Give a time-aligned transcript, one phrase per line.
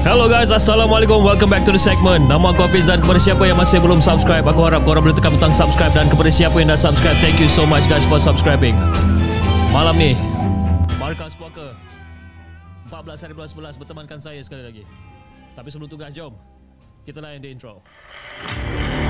[0.00, 1.20] Hello guys, Assalamualaikum.
[1.20, 2.24] Welcome back to the segment.
[2.24, 5.36] Nama aku Hafiz dan kepada siapa yang masih belum subscribe Aku harap korang boleh tekan
[5.36, 5.92] butang subscribe.
[5.92, 8.72] Dan kepada siapa yang dah subscribe Thank you so much guys for subscribing.
[9.76, 10.16] Malam ni
[10.96, 11.76] Markas Poker
[12.88, 14.88] 14 hari 11 bertemankan saya sekali lagi.
[15.52, 16.32] Tapi sebelum tu guys, jom
[17.04, 19.09] Kita layan the intro Intro.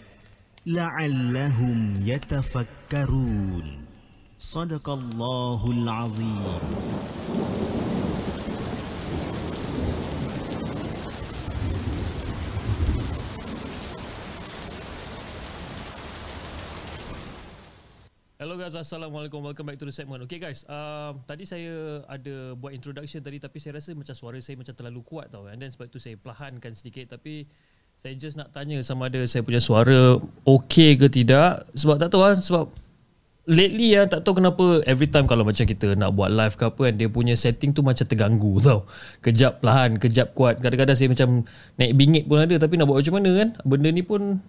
[0.61, 3.81] la'allahum yatafakkarun
[4.37, 6.37] sadaqallahul azim
[18.41, 19.37] Hello guys, Assalamualaikum.
[19.37, 20.25] Welcome back to the segment.
[20.25, 24.57] Okay guys, um, tadi saya ada buat introduction tadi tapi saya rasa macam suara saya
[24.57, 25.45] macam terlalu kuat tau.
[25.45, 27.45] And then sebab tu saya perlahankan sedikit tapi
[28.01, 31.69] saya just nak tanya sama ada saya punya suara okay ke tidak.
[31.77, 32.65] Sebab tak tahu lah, sebab
[33.45, 36.81] lately ya tak tahu kenapa every time kalau macam kita nak buat live ke apa
[36.89, 38.89] kan dia punya setting tu macam terganggu tau.
[39.21, 40.57] Kejap perlahan, kejap kuat.
[40.65, 41.45] Kadang-kadang saya macam
[41.77, 43.49] naik bingit pun ada tapi nak buat macam mana kan?
[43.69, 44.41] Benda ni pun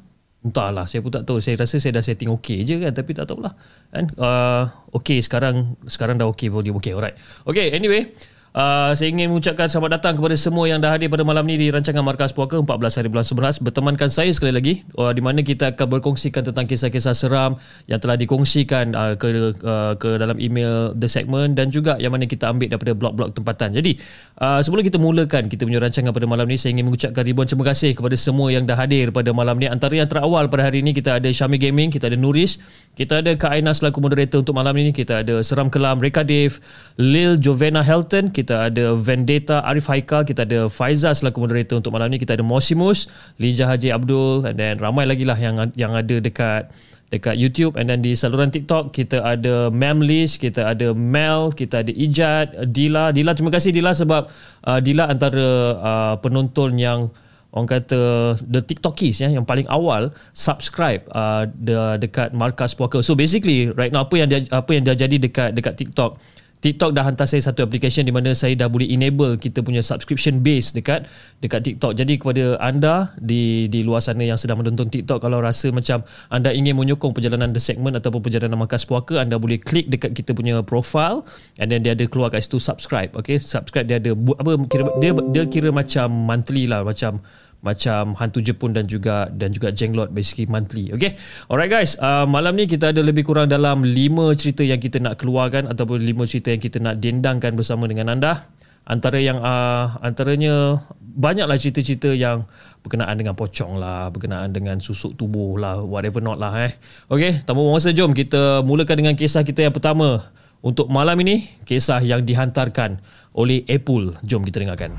[0.43, 1.39] Entahlah, saya pun tak tahu.
[1.39, 2.91] Saya rasa saya dah setting okay je kan.
[2.91, 3.55] Tapi tak tahulah.
[3.95, 4.11] Kan?
[4.19, 6.83] Uh, okay, sekarang sekarang dah okay volume.
[6.83, 7.15] Okay, alright.
[7.47, 8.11] Okay, anyway.
[8.53, 11.73] Uh, saya ingin mengucapkan selamat datang kepada semua yang dah hadir pada malam ni di
[11.73, 15.73] rancangan Markas Puaka 14 hari bulan 11 bertemankan saya sekali lagi uh, di mana kita
[15.73, 17.57] akan berkongsikan tentang kisah-kisah seram
[17.89, 22.29] yang telah dikongsikan uh, ke uh, ke dalam email The Segment dan juga yang mana
[22.29, 23.73] kita ambil daripada blog-blog tempatan.
[23.73, 23.97] Jadi
[24.45, 27.73] uh, sebelum kita mulakan kita punya rancangan pada malam ni saya ingin mengucapkan ribuan terima
[27.73, 29.65] kasih kepada semua yang dah hadir pada malam ni.
[29.65, 32.61] Antara yang terawal pada hari ini kita ada Syami Gaming, kita ada Nuris,
[33.01, 36.61] kita ada Kak Aina selaku moderator untuk malam ini, kita ada Seram Kelam, Reka Dave,
[37.01, 42.11] Lil Jovena Helton, kita ada Vendetta Arif Haikal, kita ada Faiza selaku moderator untuk malam
[42.11, 43.07] ini, kita ada Mosimus,
[43.39, 46.67] Lijah Haji Abdul and then ramai lagi lah yang yang ada dekat
[47.13, 51.93] dekat YouTube and then di saluran TikTok kita ada Memlish, kita ada Mel, kita ada
[51.93, 53.13] Ijat, Dila.
[53.13, 54.33] Dila terima kasih Dila sebab
[54.67, 57.13] uh, Dila antara uh, penonton yang
[57.53, 58.01] orang kata
[58.49, 63.05] the TikTokies ya yang paling awal subscribe uh, de, dekat markas puaka.
[63.05, 66.17] So basically right now apa yang dia apa yang dia jadi dekat dekat TikTok
[66.63, 70.47] TikTok dah hantar saya satu application di mana saya dah boleh enable kita punya subscription
[70.47, 71.11] base dekat
[71.43, 71.99] dekat TikTok.
[71.99, 76.55] Jadi kepada anda di di luar sana yang sedang menonton TikTok kalau rasa macam anda
[76.55, 80.63] ingin menyokong perjalanan The Segment ataupun perjalanan Markas Puaka, anda boleh klik dekat kita punya
[80.63, 81.27] profile
[81.59, 83.11] and then dia ada keluar kat situ subscribe.
[83.19, 87.19] Okay, subscribe dia ada apa kira dia dia kira macam monthly lah macam
[87.63, 90.91] macam hantu Jepun dan juga dan juga jenglot basically monthly.
[90.91, 91.15] Okay.
[91.47, 93.95] Alright guys, uh, malam ni kita ada lebih kurang dalam 5
[94.35, 98.51] cerita yang kita nak keluarkan ataupun 5 cerita yang kita nak dendangkan bersama dengan anda.
[98.83, 102.51] Antara yang uh, antaranya banyaklah cerita-cerita yang
[102.83, 106.75] berkenaan dengan pocong lah, berkenaan dengan susuk tubuh lah, whatever not lah eh.
[107.07, 110.35] Okay, tanpa masa jom kita mulakan dengan kisah kita yang pertama.
[110.63, 113.03] Untuk malam ini, kisah yang dihantarkan
[113.35, 114.19] oleh Apple.
[114.27, 114.95] Jom kita dengarkan.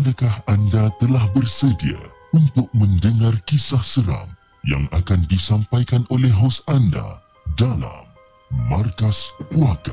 [0.00, 2.00] Adakah anda telah bersedia
[2.32, 4.32] untuk mendengar kisah seram
[4.64, 7.20] yang akan disampaikan oleh hos anda
[7.60, 8.08] dalam
[8.72, 9.92] Markas Puaka?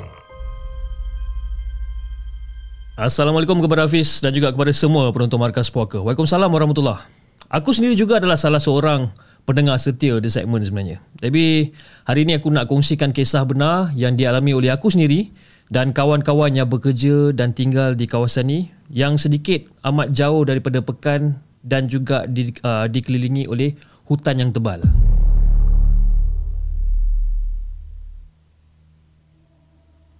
[2.96, 6.00] Assalamualaikum kepada Hafiz dan juga kepada semua penonton Markas Puaka.
[6.00, 7.04] Waalaikumsalam warahmatullahi
[7.52, 9.12] Aku sendiri juga adalah salah seorang
[9.44, 11.04] pendengar setia di segmen sebenarnya.
[11.20, 11.76] Tapi
[12.08, 15.36] hari ini aku nak kongsikan kisah benar yang dialami oleh aku sendiri
[15.68, 21.44] dan kawan-kawan yang bekerja dan tinggal di kawasan ini yang sedikit amat jauh daripada pekan
[21.60, 23.76] dan juga di, uh, dikelilingi oleh
[24.08, 24.80] hutan yang tebal.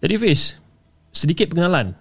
[0.04, 0.60] Jadi Fiz,
[1.16, 1.96] sedikit pengenalan.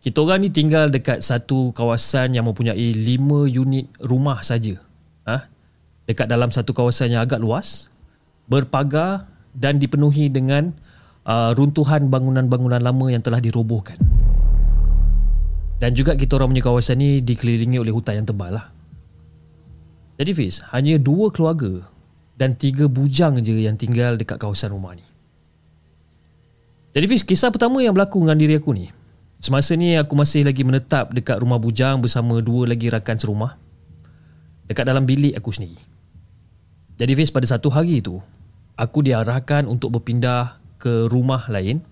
[0.00, 4.80] Kita orang ni tinggal dekat satu kawasan yang mempunyai 5 unit rumah saja.
[5.28, 5.44] Ha?
[6.08, 7.92] Dekat dalam satu kawasan yang agak luas,
[8.48, 10.72] berpagar dan dipenuhi dengan
[11.24, 13.96] uh, runtuhan bangunan-bangunan lama yang telah dirobohkan.
[15.80, 18.68] Dan juga kita orang punya kawasan ni dikelilingi oleh hutan yang tebal lah.
[20.20, 21.88] Jadi Fiz, hanya dua keluarga
[22.36, 25.04] dan tiga bujang je yang tinggal dekat kawasan rumah ni.
[26.92, 28.92] Jadi Fiz, kisah pertama yang berlaku dengan diri aku ni
[29.40, 33.56] Semasa ni aku masih lagi menetap dekat rumah bujang bersama dua lagi rakan serumah
[34.68, 35.80] dekat dalam bilik aku sendiri.
[37.00, 38.20] Jadi Fiz pada satu hari itu
[38.76, 41.84] aku diarahkan untuk berpindah ke rumah lain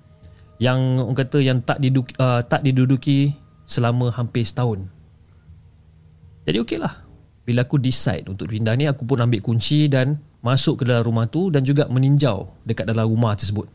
[0.58, 3.36] yang orang kata yang tak diduki, uh, tak diduduki
[3.68, 4.88] selama hampir setahun.
[6.48, 7.06] Jadi okeylah.
[7.44, 11.24] Bila aku decide untuk pindah ni aku pun ambil kunci dan masuk ke dalam rumah
[11.24, 13.68] tu dan juga meninjau dekat dalam rumah tersebut.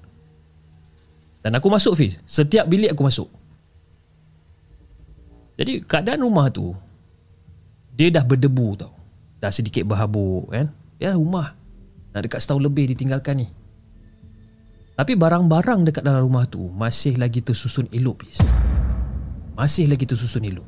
[1.41, 2.21] Dan aku masuk Fiz.
[2.29, 3.29] Setiap bilik aku masuk.
[5.57, 6.73] Jadi keadaan rumah tu
[7.93, 8.93] dia dah berdebu tau.
[9.41, 10.69] Dah sedikit berhabuk kan.
[10.97, 11.57] Ya rumah
[12.13, 13.47] nak dekat setahun lebih ditinggalkan ni.
[14.93, 18.45] Tapi barang-barang dekat dalam rumah tu masih lagi tersusun elok bis.
[19.57, 20.65] Masih lagi tersusun elok.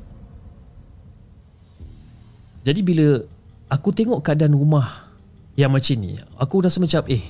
[2.66, 3.22] Jadi bila
[3.70, 5.14] aku tengok keadaan rumah
[5.54, 7.22] yang macam ni, aku rasa macam eh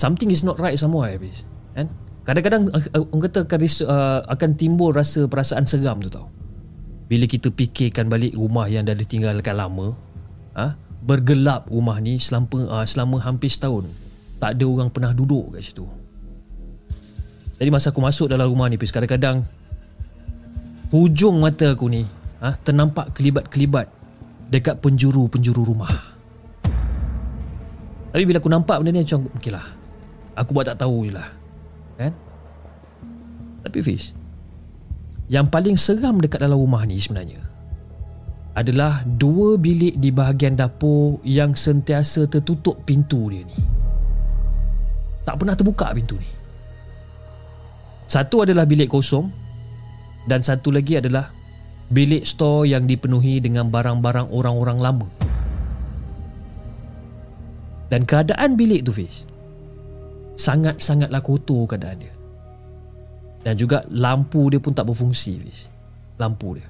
[0.00, 1.44] something is not right somewhere bis.
[1.76, 1.92] Kan?
[2.24, 6.32] Kadang-kadang uh, uh, orang kata akan, uh, akan timbul rasa perasaan seram tu tau.
[7.12, 9.92] Bila kita fikirkan balik rumah yang dah ditinggalkan lama,
[10.56, 10.74] ha?
[11.04, 14.05] bergelap rumah ni selama, uh, selama hampir setahun.
[14.36, 15.86] Tak ada orang pernah duduk kat situ.
[17.56, 19.40] Jadi masa aku masuk dalam rumah ni, kadang-kadang
[20.92, 22.04] hujung mata aku ni
[22.44, 22.52] ha?
[22.52, 23.88] ternampak kelibat-kelibat
[24.52, 25.92] dekat penjuru-penjuru rumah.
[28.12, 29.64] Tapi bila aku nampak benda ni macam, okey lah.
[30.36, 31.28] Aku buat tak tahu je lah.
[31.96, 32.12] Kan?
[33.66, 34.14] Tapi Fiz
[35.26, 37.42] Yang paling seram dekat dalam rumah ni sebenarnya
[38.54, 43.58] Adalah dua bilik di bahagian dapur Yang sentiasa tertutup pintu dia ni
[45.26, 46.30] Tak pernah terbuka pintu ni
[48.06, 49.26] Satu adalah bilik kosong
[50.24, 51.34] Dan satu lagi adalah
[51.90, 55.06] Bilik store yang dipenuhi dengan barang-barang orang-orang lama
[57.90, 59.26] Dan keadaan bilik tu Fiz
[60.36, 62.14] sangat-sangatlah kotor keadaan dia.
[63.42, 65.72] Dan juga lampu dia pun tak berfungsi, Fiz.
[66.20, 66.68] Lampu dia.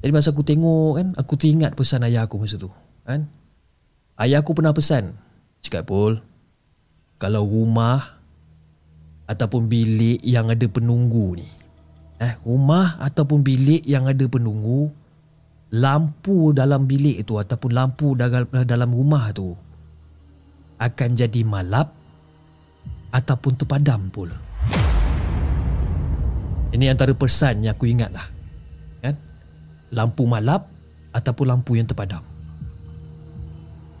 [0.00, 2.72] Jadi masa aku tengok kan, aku teringat pesan ayah aku masa tu.
[3.04, 3.28] Kan?
[4.16, 5.12] Ayah aku pernah pesan,
[5.60, 6.24] cakap Paul,
[7.20, 8.16] kalau rumah
[9.28, 11.48] ataupun bilik yang ada penunggu ni,
[12.16, 14.88] eh, rumah ataupun bilik yang ada penunggu,
[15.76, 19.52] lampu dalam bilik itu ataupun lampu dalam, dalam rumah tu
[20.80, 21.92] akan jadi malap
[23.12, 24.34] ataupun terpadam pula.
[26.72, 28.26] Ini antara pesan yang aku ingat lah.
[29.04, 29.14] Kan?
[29.92, 30.70] Lampu malap
[31.12, 32.22] ataupun lampu yang terpadam.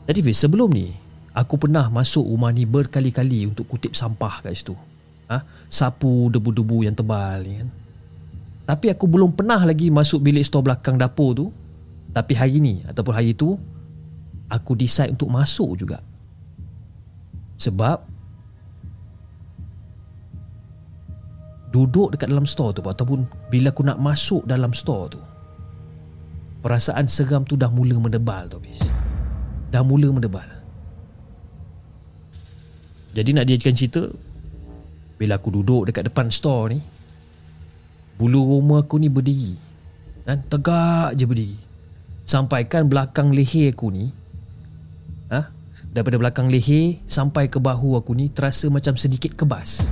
[0.06, 0.94] Jadi Fiz, sebelum ni,
[1.34, 4.74] aku pernah masuk rumah ni berkali-kali untuk kutip sampah kat situ.
[5.30, 5.42] Ha?
[5.70, 7.68] Sapu debu-debu yang tebal ni kan.
[8.70, 11.46] Tapi aku belum pernah lagi masuk bilik stor belakang dapur tu.
[12.10, 13.54] Tapi hari ni ataupun hari tu,
[14.50, 16.02] aku decide untuk masuk juga.
[17.60, 18.10] Sebab
[21.70, 25.20] Duduk dekat dalam store tu Ataupun bila aku nak masuk dalam store tu
[26.66, 28.82] Perasaan seram tu dah mula mendebal tu bis
[29.70, 30.59] Dah mula mendebal
[33.10, 34.02] Jadi nak dijadikan cerita
[35.18, 36.78] Bila aku duduk dekat depan store ni
[38.20, 39.56] Bulu rumah aku ni berdiri
[40.28, 40.38] kan?
[40.46, 41.58] Tegak je berdiri
[42.28, 44.14] Sampaikan belakang leher aku ni
[45.32, 45.50] ha?
[45.90, 49.88] Daripada belakang leher sampai ke bahu aku ni terasa macam sedikit kebas.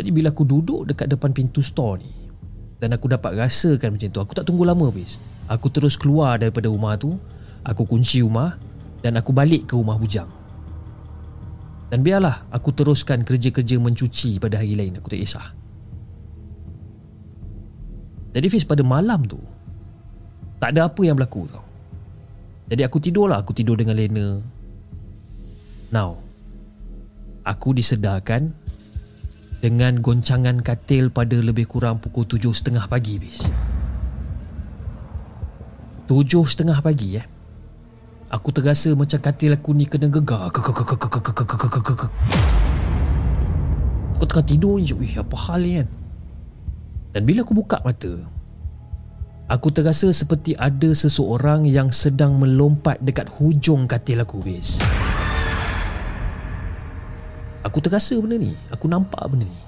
[0.00, 2.10] Jadi bila aku duduk dekat depan pintu store ni
[2.82, 5.22] dan aku dapat rasakan macam tu, aku tak tunggu lama bis.
[5.46, 7.14] Aku terus keluar daripada rumah tu,
[7.62, 8.58] aku kunci rumah
[9.04, 10.32] dan aku balik ke rumah bujang.
[11.92, 15.46] Dan biarlah aku teruskan kerja-kerja mencuci pada hari lain, aku tak kisah.
[18.34, 19.38] Jadi Fiz pada malam tu
[20.58, 21.62] Tak ada apa yang berlaku tau
[22.64, 24.40] jadi aku tidur lah Aku tidur dengan Lena
[25.92, 26.16] Now
[27.44, 28.56] Aku disedarkan
[29.60, 33.44] Dengan goncangan katil Pada lebih kurang pukul tujuh setengah pagi bis
[36.08, 37.26] Tujuh setengah pagi eh
[38.32, 40.48] Aku terasa macam katil aku ni kena gegar.
[44.14, 44.96] Aku tengah tidur je.
[44.96, 45.88] Wih, apa hal ni kan?
[47.14, 48.10] Dan bila aku buka mata,
[49.46, 54.80] aku terasa seperti ada seseorang yang sedang melompat dekat hujung katil aku, bis.
[57.64, 58.56] Aku terasa benda ni.
[58.72, 59.60] Aku nampak benda ni.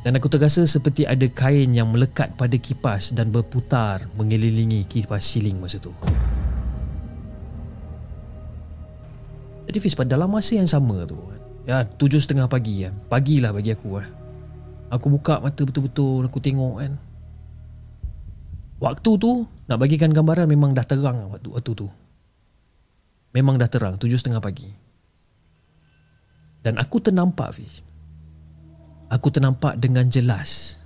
[0.00, 5.60] Dan aku terasa seperti ada kain yang melekat pada kipas dan berputar mengelilingi kipas siling
[5.60, 5.92] masa tu.
[9.70, 11.14] Jadi Fiz pada dalam masa yang sama tu
[11.62, 12.90] Ya tujuh setengah pagi ya.
[12.90, 14.04] Pagilah bagi aku ya.
[14.90, 16.98] Aku buka mata betul-betul Aku tengok kan.
[18.82, 21.86] Waktu tu Nak bagikan gambaran Memang dah terang waktu, waktu tu.
[23.30, 24.74] Memang dah terang Tujuh setengah pagi.
[26.66, 27.86] Dan aku ternampak Fiz
[29.06, 30.82] Aku ternampak dengan jelas.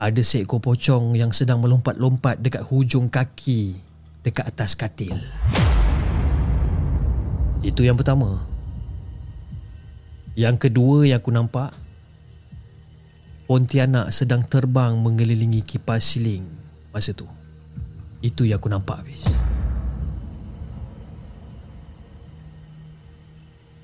[0.00, 3.76] Ada seekor pocong Yang sedang melompat-lompat Dekat hujung kaki
[4.24, 5.83] Dekat atas katil Dekat atas katil.
[7.64, 8.44] Itu yang pertama.
[10.36, 11.72] Yang kedua yang aku nampak
[13.44, 16.48] Pontianak sedang terbang mengelilingi kipas siling
[16.96, 17.28] masa tu.
[18.24, 19.20] Itu yang aku nampak habis.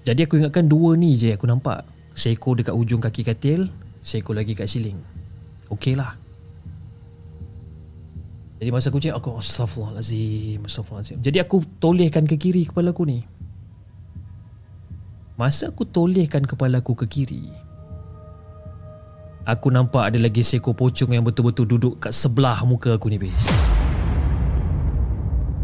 [0.00, 1.84] Jadi aku ingatkan dua ni je aku nampak.
[2.16, 3.68] Seekor dekat ujung kaki katil,
[4.00, 4.96] seekor lagi kat siling.
[5.68, 6.16] Okey lah.
[8.64, 11.20] Jadi masa aku cakap, aku astaghfirullahalazim, astaghfirullahalazim.
[11.20, 13.39] Jadi aku tolehkan ke kiri kepala aku ni.
[15.40, 17.48] Masa aku tolehkan kepala aku ke kiri
[19.48, 23.48] Aku nampak ada lagi seekor pocong yang betul-betul duduk kat sebelah muka aku ni bis.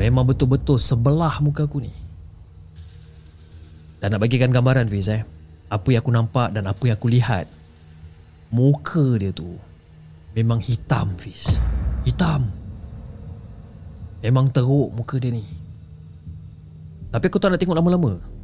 [0.00, 1.92] Memang betul-betul sebelah muka aku ni.
[4.00, 5.28] Dan nak bagikan gambaran Fiz eh?
[5.68, 7.44] Apa yang aku nampak dan apa yang aku lihat
[8.48, 9.60] Muka dia tu
[10.32, 11.60] Memang hitam Fiz.
[12.08, 12.48] Hitam.
[14.24, 15.44] Memang teruk muka dia ni.
[17.12, 18.35] Tapi aku tak nak tengok lama-lama.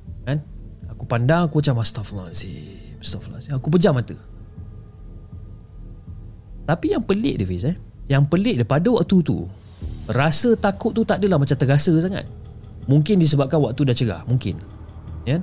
[1.02, 3.58] Aku pandang aku macam Astaghfirullahaladzim Astaghfirullahaladzim.
[3.58, 4.14] Aku pejam mata.
[6.62, 7.74] Tapi yang pelik dia Fiz eh.
[8.06, 9.50] Yang pelik daripada waktu tu
[10.06, 12.22] Rasa takut tu tak adalah macam terasa sangat.
[12.86, 14.62] Mungkin disebabkan waktu dah cerah Mungkin.
[15.26, 15.42] Ya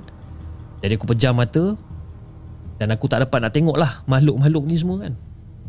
[0.80, 1.76] Jadi aku pejam mata
[2.80, 5.12] Dan aku tak dapat nak tengok lah Makhluk-makhluk ni semua kan.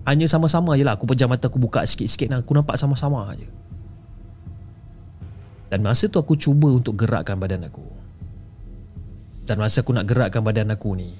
[0.08, 0.96] Hanya sama-sama je lah.
[0.96, 3.44] Aku pejam mata aku buka sikit-sikit dan Aku nampak sama-sama je
[5.68, 8.01] Dan masa tu aku cuba untuk gerakkan badan aku.
[9.46, 11.18] Dan masa aku nak gerakkan badan aku ni.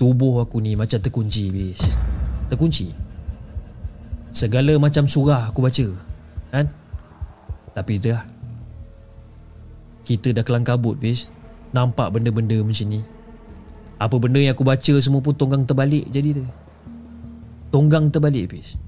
[0.00, 1.80] Tubuh aku ni macam terkunci bis.
[2.50, 2.90] Terkunci.
[4.34, 5.86] Segala macam surah aku baca
[6.50, 6.66] Kan?
[7.74, 8.22] Tapi dah.
[10.02, 11.30] Kita dah kelangkabut bis.
[11.74, 13.00] Nampak benda-benda macam ni.
[13.98, 16.48] Apa benda yang aku baca semua pun tonggang terbalik jadi dia.
[17.70, 18.78] Tonggang terbalik bis.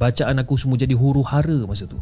[0.00, 2.00] Bacaan aku semua jadi huru hara masa tu.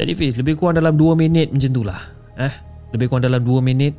[0.00, 2.00] Jadi Fiz, lebih kurang dalam 2 minit macam tu lah
[2.34, 2.50] Eh,
[2.92, 3.96] lebih kurang dalam 2 minit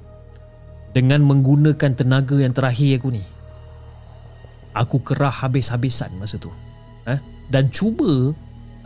[0.93, 3.23] dengan menggunakan tenaga yang terakhir aku ni
[4.73, 6.53] aku kerah habis-habisan masa tu
[7.03, 7.19] Ha?
[7.51, 8.31] dan cuba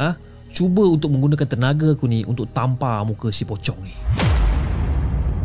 [0.02, 0.18] ha?
[0.50, 3.94] cuba untuk menggunakan tenaga aku ni untuk tampar muka si pocong ni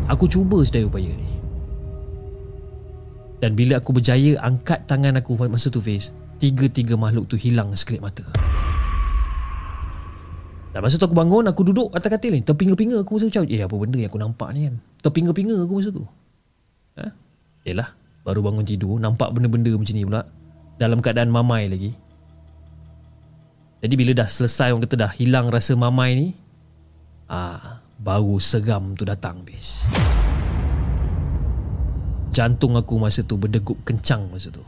[0.08, 1.28] aku cuba sedaya upaya ni
[3.44, 8.08] dan bila aku berjaya angkat tangan aku masa tu Fiz tiga-tiga makhluk tu hilang sekelip
[8.08, 8.24] mata
[10.72, 13.60] dan masa tu aku bangun Aku duduk atas katil ni Terpinga-pinga aku masa macam Eh
[13.60, 14.74] apa benda yang aku nampak ni kan
[15.04, 16.04] Terpinga-pinga aku masa tu
[16.92, 17.08] Ha?
[17.64, 17.88] Yelah
[18.24, 20.24] Baru bangun tidur Nampak benda-benda macam ni pula
[20.80, 21.92] Dalam keadaan mamai lagi
[23.84, 26.28] Jadi bila dah selesai Orang kata dah hilang rasa mamai ni
[27.28, 29.86] ah, Baru seram tu datang bis.
[32.34, 34.64] Jantung aku masa tu Berdegup kencang masa tu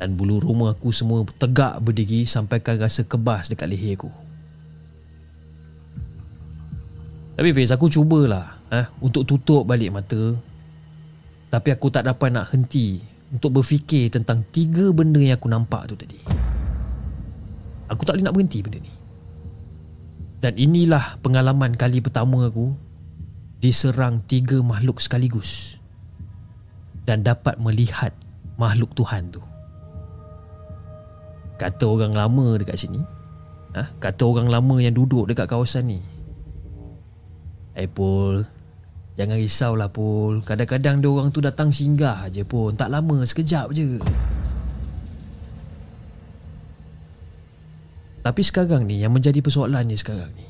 [0.00, 4.08] dan bulu rumah aku semua tegak berdiri sampaikan rasa kebas dekat leher aku.
[7.40, 10.36] Tapi Fiz aku cubalah eh, Untuk tutup balik mata.
[11.48, 13.00] Tapi aku tak dapat nak henti
[13.32, 16.20] Untuk berfikir tentang tiga benda yang aku nampak tu tadi.
[17.88, 18.92] Aku tak boleh nak berhenti benda ni.
[20.44, 22.76] Dan inilah pengalaman kali pertama aku
[23.56, 25.80] Diserang tiga makhluk sekaligus
[27.08, 28.12] Dan dapat melihat
[28.60, 29.40] makhluk Tuhan tu.
[31.56, 33.00] Kata orang lama dekat sini
[33.72, 36.19] ah, Kata orang lama yang duduk dekat kawasan ni
[37.74, 38.60] Eh Paul
[39.20, 40.40] Jangan risaulah Paul.
[40.40, 44.00] Kadang-kadang dia orang tu datang singgah je pun Tak lama sekejap je.
[48.20, 50.46] Tapi sekarang ni yang menjadi persoalan ni sekarang ni.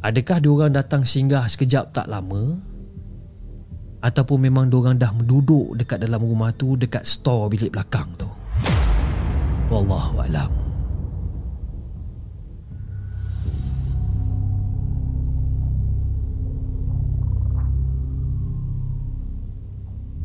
[0.00, 2.56] Adakah diorang datang singgah sekejap tak lama?
[4.00, 8.26] Ataupun memang diorang dah duduk dekat dalam rumah tu Dekat store bilik belakang tu?
[9.70, 10.61] Wallahualam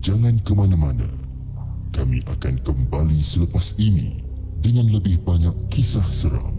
[0.01, 1.07] jangan ke mana-mana.
[1.93, 4.21] Kami akan kembali selepas ini
[4.61, 6.57] dengan lebih banyak kisah seram.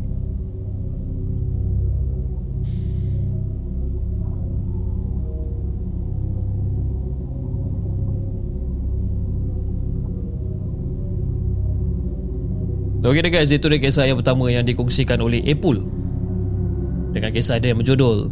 [12.98, 15.80] Okey dah guys, itu dia kisah yang pertama yang dikongsikan oleh Apple
[17.14, 18.28] Dengan kisah dia yang berjudul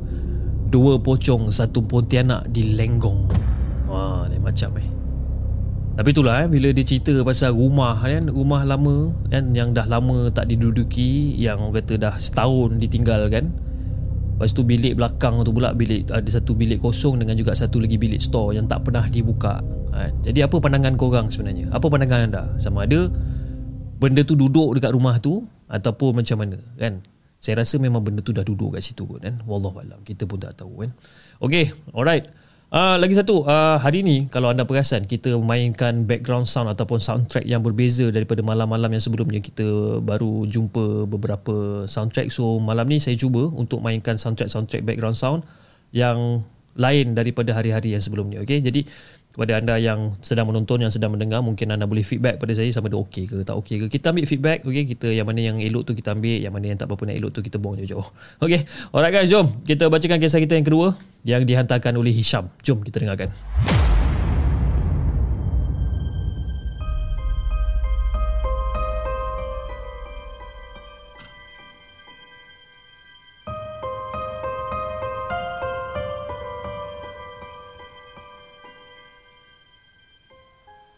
[0.68, 3.24] Dua pocong, satu pontianak di lenggong
[3.88, 4.95] Wah, ni macam eh
[5.96, 10.28] tapi itulah eh, bila dia cerita pasal rumah kan Rumah lama kan yang dah lama
[10.28, 13.48] tak diduduki Yang orang kata dah setahun ditinggal kan
[14.36, 17.96] Lepas tu bilik belakang tu pula bilik ada satu bilik kosong dengan juga satu lagi
[17.96, 19.64] bilik store yang tak pernah dibuka.
[19.96, 21.72] Ha, jadi apa pandangan korang sebenarnya?
[21.72, 22.44] Apa pandangan anda?
[22.60, 23.08] Sama ada
[23.96, 25.40] benda tu duduk dekat rumah tu
[25.72, 27.00] ataupun macam mana kan?
[27.40, 29.40] Saya rasa memang benda tu dah duduk kat situ kan.
[29.48, 30.92] Wallahualam kita pun tak tahu kan.
[31.40, 32.28] Okay, alright.
[32.76, 37.48] Uh, lagi satu, uh, hari ni kalau anda perasan kita mainkan background sound ataupun soundtrack
[37.48, 42.28] yang berbeza daripada malam-malam yang sebelumnya kita baru jumpa beberapa soundtrack.
[42.28, 45.48] So malam ni saya cuba untuk mainkan soundtrack-soundtrack background sound
[45.88, 46.44] yang
[46.76, 48.44] lain daripada hari-hari yang sebelumnya.
[48.44, 48.84] Okay, jadi
[49.36, 52.88] kepada anda yang sedang menonton yang sedang mendengar mungkin anda boleh feedback pada saya sama
[52.88, 54.00] ada okey ke tak okey ke.
[54.00, 54.96] Kita ambil feedback okey?
[54.96, 57.30] Kita yang mana yang elok tu kita ambil yang mana yang tak berapa nak elok
[57.36, 58.08] tu kita buang jauh-jauh.
[58.40, 58.64] Okey?
[58.96, 60.96] Alright guys jom kita bacakan kisah kita yang kedua
[61.28, 62.48] yang dihantarkan oleh Hisham.
[62.64, 63.28] Jom kita dengarkan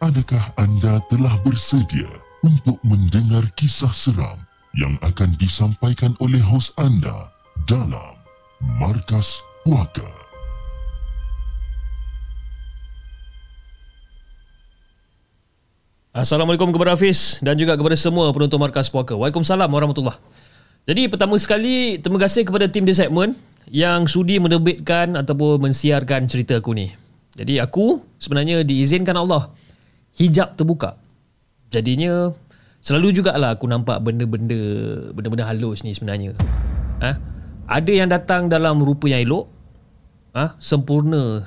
[0.08, 2.08] Adakah anda telah bersedia
[2.40, 4.40] untuk mendengar kisah seram
[4.72, 7.28] yang akan disampaikan oleh hos anda
[7.68, 8.16] dalam
[8.80, 10.08] Markas Puaka?
[16.16, 19.12] Assalamualaikum kepada Hafiz dan juga kepada semua penonton Markas Puaka.
[19.12, 20.16] Waalaikumsalam warahmatullahi
[20.88, 23.36] Jadi pertama sekali terima kasih kepada tim di segmen
[23.68, 26.96] yang sudi menerbitkan ataupun mensiarkan cerita aku ni.
[27.36, 29.52] Jadi aku sebenarnya diizinkan Allah
[30.18, 30.98] hijab terbuka.
[31.70, 32.34] Jadinya
[32.82, 34.58] selalu jugalah aku nampak benda-benda
[35.14, 36.34] benda-benda halus ni sebenarnya.
[36.98, 37.14] Ha?
[37.70, 39.46] Ada yang datang dalam rupa yang elok,
[40.34, 40.58] ha?
[40.58, 41.46] sempurna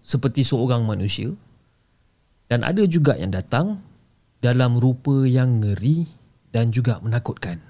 [0.00, 1.28] seperti seorang manusia.
[2.48, 3.80] Dan ada juga yang datang
[4.40, 6.04] dalam rupa yang ngeri
[6.52, 7.60] dan juga menakutkan.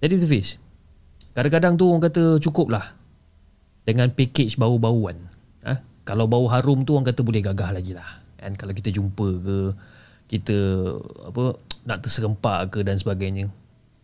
[0.00, 0.60] Jadi tu Fiz,
[1.32, 2.92] kadang-kadang tu orang kata cukup lah
[3.88, 5.33] dengan package bau-bauan
[6.04, 9.56] kalau bau harum tu orang kata boleh gagah lagi lah kan kalau kita jumpa ke
[10.28, 10.56] kita
[11.24, 13.52] apa nak terserempak ke dan sebagainya.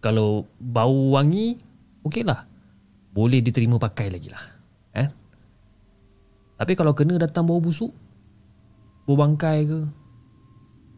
[0.01, 1.61] Kalau bau wangi
[2.09, 2.49] okey lah
[3.13, 4.41] boleh diterima pakai lagi lah
[4.97, 5.13] kan
[6.57, 7.93] tapi kalau kena datang bau busuk
[9.05, 9.81] bau bangkai ke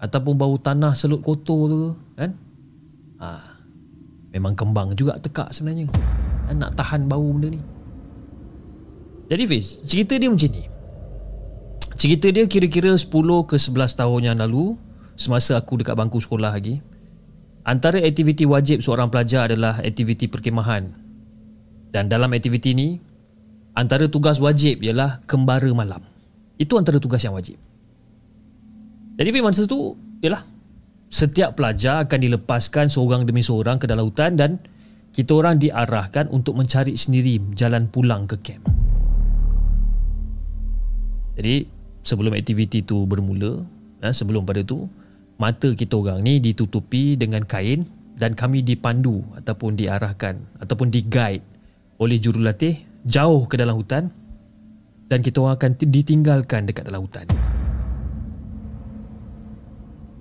[0.02, 1.78] ataupun bau tanah selut kotor tu
[2.18, 2.34] kan?
[3.22, 3.54] Ha,
[4.34, 5.86] memang kembang juga tekak sebenarnya.
[6.50, 6.58] Kan?
[6.58, 7.62] nak tahan bau benda ni.
[9.30, 10.71] Jadi Fiz cerita dia macam ni
[12.02, 13.14] Cerita dia kira-kira 10
[13.46, 14.74] ke 11 tahun yang lalu
[15.14, 16.82] Semasa aku dekat bangku sekolah lagi
[17.62, 20.90] Antara aktiviti wajib seorang pelajar adalah aktiviti perkemahan
[21.94, 22.98] Dan dalam aktiviti ni
[23.78, 26.02] Antara tugas wajib ialah kembara malam.
[26.58, 27.54] Itu antara tugas yang wajib.
[29.14, 29.94] Jadi firman masa tu
[30.26, 30.42] ialah
[31.06, 34.58] Setiap pelajar akan dilepaskan seorang demi seorang ke dalam hutan Dan
[35.14, 38.64] kita orang diarahkan untuk mencari sendiri jalan pulang ke camp.
[41.38, 41.71] Jadi
[42.02, 43.62] sebelum aktiviti tu bermula
[44.02, 44.86] eh, sebelum pada tu
[45.38, 47.86] mata kita orang ni ditutupi dengan kain
[48.18, 51.42] dan kami dipandu ataupun diarahkan ataupun diguide
[51.98, 54.10] oleh jurulatih jauh ke dalam hutan
[55.10, 57.26] dan kita orang akan ditinggalkan dekat dalam hutan.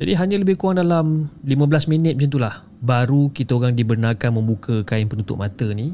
[0.02, 5.06] Jadi hanya lebih kurang dalam 15 minit macam itulah baru kita orang dibenarkan membuka kain
[5.06, 5.94] penutup mata ni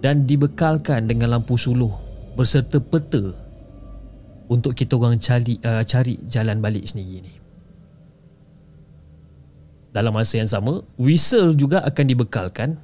[0.00, 1.92] dan dibekalkan dengan lampu suluh
[2.32, 3.36] berserta peta
[4.48, 7.32] untuk kita orang cari uh, cari jalan balik sendiri ni.
[9.92, 12.76] Dalam masa yang sama, whistle juga akan dibekalkan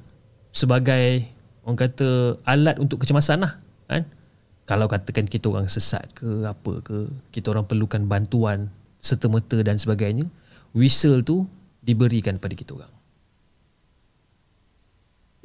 [0.53, 1.25] sebagai
[1.65, 3.57] orang kata alat untuk kecemasan lah
[3.89, 4.05] kan.
[4.65, 10.25] Kalau katakan kita orang sesat ke apa ke, kita orang perlukan bantuan serta-merta dan sebagainya,
[10.73, 11.45] whistle tu
[11.85, 12.93] diberikan pada kita orang.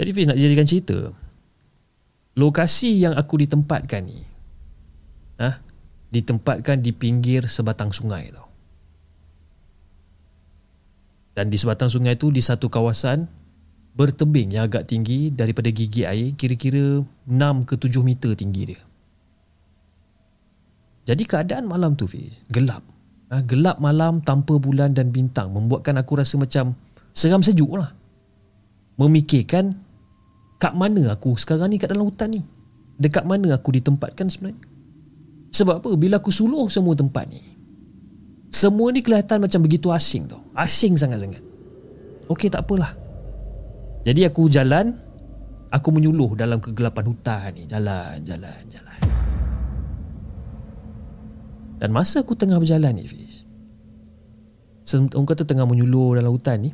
[0.00, 0.98] Jadi Fiz nak jadikan cerita,
[2.33, 4.24] lokasi yang aku ditempatkan ni,
[5.37, 5.61] ah,
[6.10, 8.50] ditempatkan di pinggir sebatang sungai tau.
[11.34, 13.30] Dan di sebatang sungai itu di satu kawasan
[13.94, 18.82] bertebing yang agak tinggi daripada gigi air kira-kira 6 ke 7 meter tinggi dia.
[21.10, 22.86] Jadi keadaan malam tu Fiz, gelap.
[23.30, 26.74] Ha, gelap malam tanpa bulan dan bintang membuatkan aku rasa macam
[27.14, 27.94] seram sejuk lah.
[28.98, 29.74] Memikirkan
[30.60, 32.42] kat mana aku sekarang ni kat dalam hutan ni.
[33.00, 34.69] Dekat mana aku ditempatkan sebenarnya.
[35.50, 35.90] Sebab apa?
[35.98, 37.42] Bila aku suluh semua tempat ni
[38.50, 40.42] Semua ni kelihatan macam begitu asing tau.
[40.54, 41.42] Asing sangat-sangat.
[42.30, 42.94] Okey tak apalah.
[44.06, 44.94] Jadi aku jalan
[45.70, 47.62] Aku menyuluh dalam kegelapan hutan ni.
[47.62, 49.00] Jalan, jalan, jalan.
[51.80, 53.48] Dan masa aku tengah berjalan ni Fiz
[55.16, 56.70] Orang kata tengah menyuluh dalam hutan ni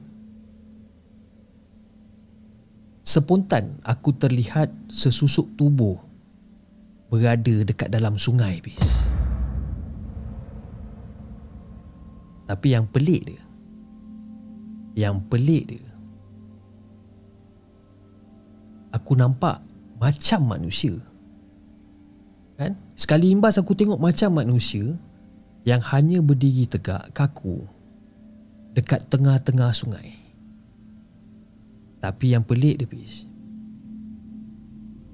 [3.06, 6.02] Sepontan aku terlihat sesusuk tubuh
[7.08, 9.06] berada dekat dalam sungai bis.
[12.46, 13.42] Tapi yang pelik dia
[14.94, 15.88] Yang pelik dia
[18.94, 19.60] Aku nampak
[19.98, 20.94] Macam manusia.
[22.56, 22.78] Kan?
[22.94, 24.94] Sekali imbas aku tengok macam manusia
[25.66, 27.66] Yang hanya berdiri tegak Kaku
[28.78, 30.14] Dekat tengah-tengah sungai.
[31.98, 33.26] Tapi yang pelik dia bis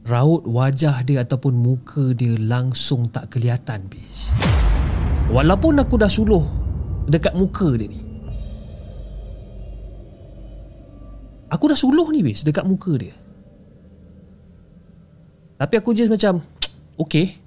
[0.02, 4.34] Raut wajah dia ataupun muka dia langsung tak kelihatan bis
[5.30, 6.42] Walaupun aku dah suluh
[7.06, 8.02] dekat muka dia ni.
[11.48, 13.16] Aku dah suluh ni bis dekat muka dia.
[15.56, 16.42] Tapi aku just macam
[16.98, 17.38] okay.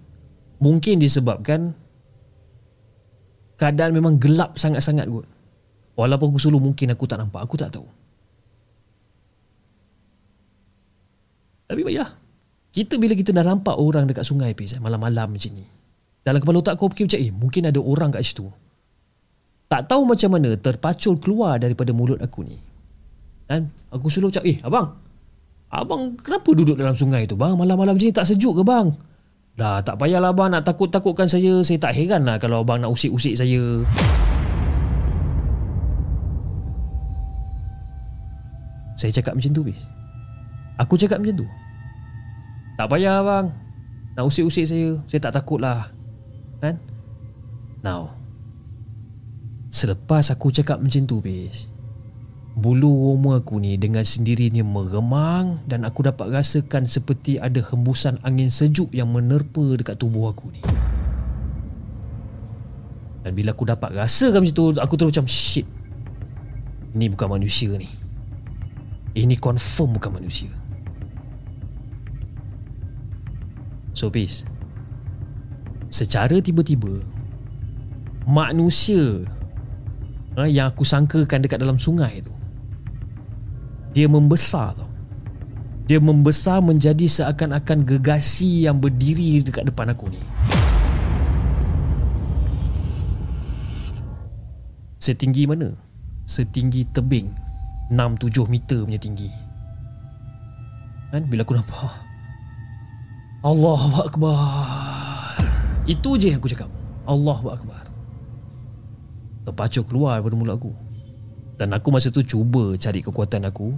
[0.58, 1.76] Mungkin disebabkan
[3.60, 5.28] keadaan memang gelap sangat-sangat kot.
[6.00, 7.44] Walaupun aku suluh mungkin aku tak nampak.
[7.44, 7.86] Aku tak tahu.
[11.70, 12.08] Tapi ya,
[12.75, 15.63] kita bila kita dah nampak orang dekat sungai pis, malam-malam macam ni.
[16.27, 18.51] Dalam kepala otak aku fikir macam eh mungkin ada orang kat situ.
[19.71, 22.59] Tak tahu macam mana terpacul keluar daripada mulut aku ni.
[23.47, 24.91] Dan aku suruh cakap, eh abang,
[25.71, 27.55] abang kenapa duduk dalam sungai tu bang?
[27.55, 28.91] Malam-malam macam ni tak sejuk ke bang?
[29.55, 31.63] Dah tak payahlah abang nak takut-takutkan saya.
[31.63, 33.88] Saya tak heran lah kalau abang nak usik-usik saya.
[38.99, 39.79] Saya cakap macam tu bis.
[40.75, 41.47] Aku cakap macam tu.
[42.75, 43.55] Tak payah abang.
[44.15, 44.99] Nak usik-usik saya.
[45.07, 45.91] Saya tak takut lah.
[46.59, 46.79] Kan?
[47.83, 48.25] Now,
[49.75, 51.67] Selepas aku cakap macam tu bis
[52.55, 58.47] Bulu roma aku ni dengan sendirinya meremang Dan aku dapat rasakan seperti ada hembusan angin
[58.47, 60.63] sejuk yang menerpa dekat tubuh aku ni
[63.27, 65.67] Dan bila aku dapat rasakan macam tu Aku terus macam shit
[66.95, 67.91] Ini bukan manusia ni
[69.11, 70.47] Ini confirm bukan manusia
[73.95, 74.43] So peace
[75.89, 77.01] Secara tiba-tiba
[78.27, 79.23] Manusia
[80.36, 82.36] ha, yang aku sangkakan dekat dalam sungai tu
[83.95, 84.91] dia membesar tau.
[85.88, 90.19] Dia membesar menjadi seakan-akan gegasi yang berdiri dekat depan aku ni.
[94.99, 95.71] Setinggi mana?
[96.27, 97.31] Setinggi tebing
[97.88, 99.31] 6-7 meter punya tinggi.
[101.15, 101.95] Kan bila aku nampak
[103.45, 105.38] Allah Akbar
[105.86, 106.65] itu je yang aku cakap
[107.05, 107.86] Allah Akbar
[109.45, 110.71] terpacu keluar daripada mulut aku.
[111.55, 113.77] Dan aku masa tu cuba cari kekuatan aku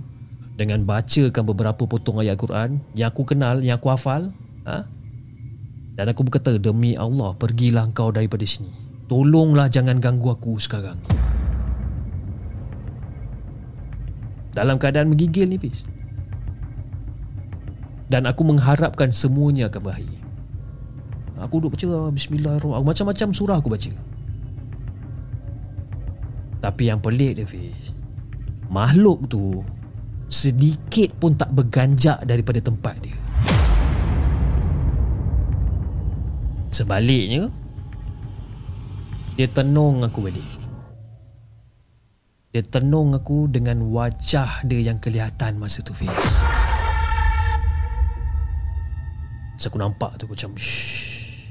[0.56, 4.32] dengan bacakan beberapa potong ayat Quran yang aku kenal, yang aku hafal.
[4.64, 4.88] Ha?
[6.00, 8.72] Dan aku berkata, demi Allah, pergilah kau daripada sini.
[9.12, 10.98] Tolonglah jangan ganggu aku sekarang.
[14.56, 15.97] Dalam keadaan menggigil ni, Pis.
[18.08, 20.20] Dan aku mengharapkan semuanya akan berakhir.
[21.38, 22.88] Aku duduk baca Bismillahirrahmanirrahim.
[22.88, 23.92] Macam-macam surah aku baca.
[26.68, 27.94] Tapi yang pelik dia Fiz
[28.68, 29.62] Makhluk tu
[30.28, 33.16] Sedikit pun tak berganjak daripada tempat dia
[36.74, 37.48] Sebaliknya
[39.40, 40.52] Dia tenung aku balik
[42.52, 46.44] Dia tenung aku dengan wajah dia yang kelihatan masa tu Fiz
[49.58, 51.50] Masa aku nampak tu aku macam Shh.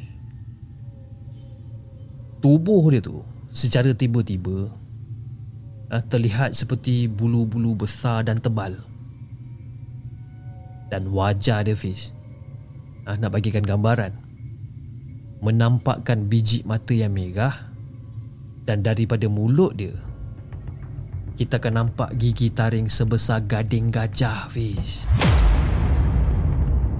[2.38, 4.70] Tubuh dia tu Secara tiba-tiba
[5.90, 8.78] uh, terlihat seperti bulu-bulu besar dan tebal.
[10.86, 12.14] Dan wajah dia Fiz
[13.10, 14.14] uh, nak bagikan gambaran
[15.42, 17.70] menampakkan biji mata yang merah
[18.66, 19.94] dan daripada mulut dia
[21.36, 25.04] kita akan nampak gigi taring sebesar gading gajah Fiz.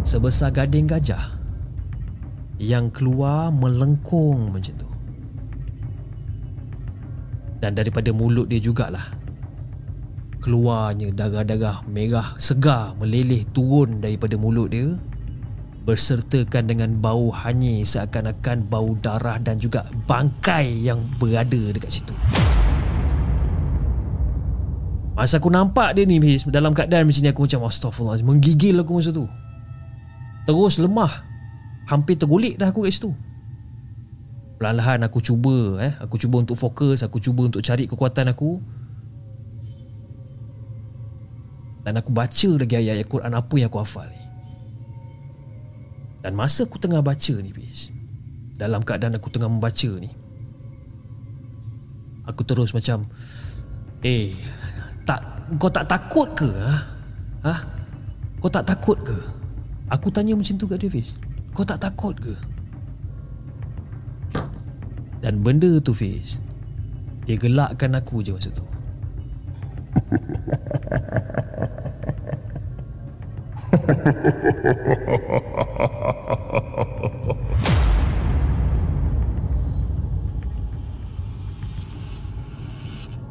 [0.07, 1.35] Sebesar gading gajah
[2.62, 4.88] yang keluar melengkung macam tu.
[7.59, 9.16] Dan daripada mulut dia jugalah
[10.45, 14.95] Keluarnya darah-darah merah segar meleleh turun daripada mulut dia
[15.88, 22.11] Bersertakan dengan bau hanyir seakan-akan bau darah dan juga bangkai yang berada dekat situ.
[25.14, 26.19] Masa aku nampak dia ni
[26.51, 29.31] dalam keadaan macam ni aku macam astagfirullah Menggigil aku masa tu
[30.46, 31.26] Terus lemah.
[31.87, 33.14] Hampir tergulik dah aku kat situ
[34.59, 38.59] Perlahan-lahan aku cuba eh, Aku cuba untuk fokus Aku cuba untuk cari kekuatan aku.
[41.87, 44.22] Dan aku baca lagi ayat-ayat Quran Apa yang aku hafal ni.
[46.26, 47.94] Dan masa aku tengah baca ni Fiz
[48.59, 50.11] Dalam keadaan aku tengah membaca ni
[52.26, 53.06] Aku terus macam
[54.02, 54.35] Eh
[55.06, 55.22] tak
[55.62, 56.50] Kau tak takut ke
[57.46, 57.54] ha?
[58.42, 59.36] Kau tak takut ke
[59.87, 61.14] Aku tanya macam tu kat dia Fiz
[61.55, 62.35] Kau tak takut ke?
[65.22, 66.42] Dan benda tu Fiz
[67.27, 68.62] Dia gelakkan aku je masa tu.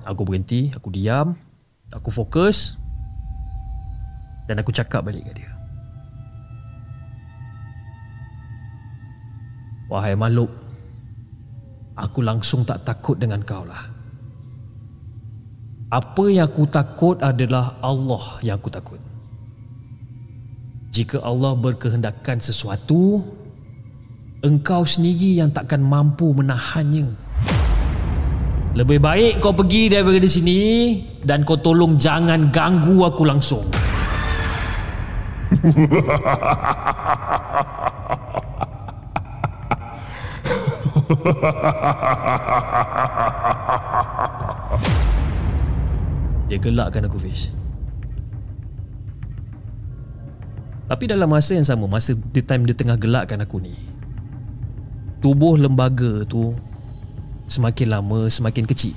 [0.05, 1.33] Aku berhenti, aku diam,
[1.89, 2.77] aku fokus
[4.45, 5.54] dan aku cakap balik ke dia.
[9.85, 10.49] Wahai makhluk,
[11.93, 13.85] aku langsung tak takut dengan kau lah.
[15.93, 18.97] Apa yang aku takut adalah Allah yang aku takut.
[20.89, 23.21] Jika Allah berkehendakkan sesuatu,
[24.41, 27.05] engkau sendiri yang takkan mampu menahannya.
[28.75, 30.61] Lebih baik kau pergi daripada sini
[31.23, 33.63] dan kau tolong jangan ganggu aku langsung.
[46.49, 47.49] Dia gelakkan aku Fish.
[50.85, 53.73] Tapi dalam masa yang sama Masa the time dia tengah gelakkan aku ni
[55.17, 56.53] Tubuh lembaga tu
[57.49, 58.93] Semakin lama semakin kecil.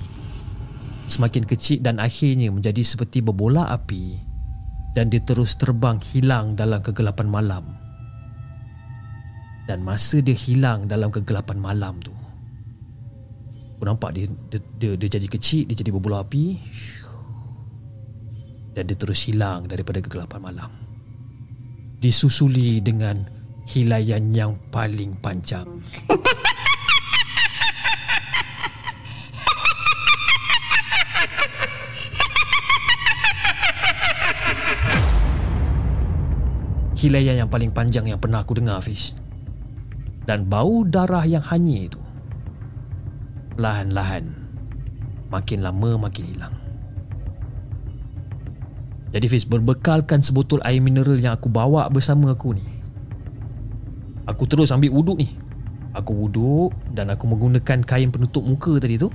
[1.09, 4.21] Semakin kecil dan akhirnya menjadi seperti berbola api
[4.93, 7.78] Dan dia terus terbang hilang dalam kegelapan malam
[9.69, 12.09] Dan masa dia hilang dalam kegelapan malam tu
[13.77, 16.57] Aku nampak dia, dia, dia, dia jadi kecil Dia jadi berbola api
[18.73, 20.71] Dan dia terus hilang daripada kegelapan malam.
[21.99, 23.27] Disusuli dengan
[23.67, 25.67] hilayan yang paling panjang.
[36.99, 39.28] Hilayan yang paling panjang yang pernah aku dengar Fish
[40.29, 42.01] Dan bau darah yang hanyir itu.
[43.57, 44.39] Lahan-lahan
[45.29, 46.55] Makin lama makin hilang.
[49.13, 52.65] Jadi Fiz berbekalkan sebotol air mineral yang aku bawa bersama aku ni.
[54.29, 55.37] Aku terus ambil wuduk ni.
[55.97, 59.09] Aku wuduk dan aku menggunakan kain penutup muka tadi tu.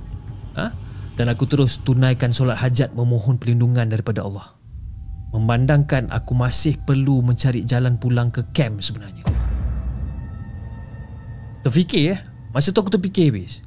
[0.58, 0.70] Ha?
[1.14, 4.54] Dan aku terus tunaikan solat hajat memohon perlindungan daripada Allah.
[5.34, 9.33] Memandangkan aku masih perlu mencari jalan pulang ke camp sebenarnya
[11.64, 12.20] Terfikir eh?
[12.52, 13.64] Masa tu aku terfikir habis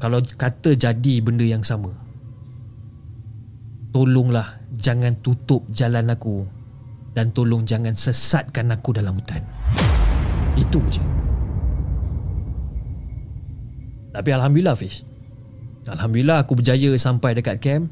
[0.00, 1.92] Kalau kata jadi benda yang sama
[3.92, 6.48] Tolonglah jangan tutup jalan aku
[7.12, 9.42] Dan tolong jangan sesatkan aku dalam hutan.
[10.54, 11.02] Itu je.
[14.14, 15.04] Tapi Alhamdulillah Fish
[15.88, 17.88] Alhamdulillah aku berjaya sampai dekat camp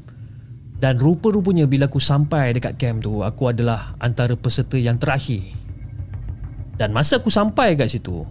[0.77, 5.41] dan rupa-rupanya bila aku sampai dekat camp tu Aku adalah antara peserta yang terakhir.
[6.77, 8.21] Dan masa aku sampai kat situ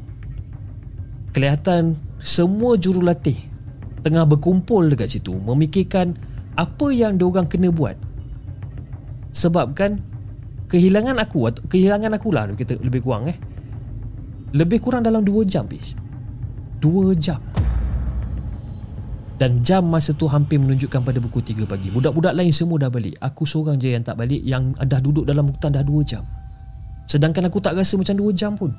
[1.37, 3.37] Kelihatan semua jurulatih
[4.01, 6.17] Tengah berkumpul dekat situ Memikirkan
[6.57, 7.93] apa yang diorang kena buat
[9.37, 10.01] Sebabkan
[10.73, 13.37] Kehilangan aku Kehilangan aku lah kita lebih kurang eh
[14.57, 17.41] Lebih kurang dalam 2 jam 2 jam
[19.37, 21.93] dan jam masa tu hampir menunjukkan pada pukul 3 pagi.
[21.93, 23.21] Budak-budak lain semua dah balik.
[23.21, 26.25] Aku seorang je yang tak balik yang dah duduk dalam hutan dah 2 jam.
[27.05, 28.73] Sedangkan aku tak rasa macam 2 jam pun.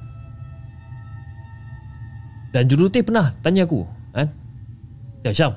[2.56, 3.84] Dan jurulatih pernah tanya aku,
[4.16, 4.32] kan?
[5.22, 5.54] Ya Syam.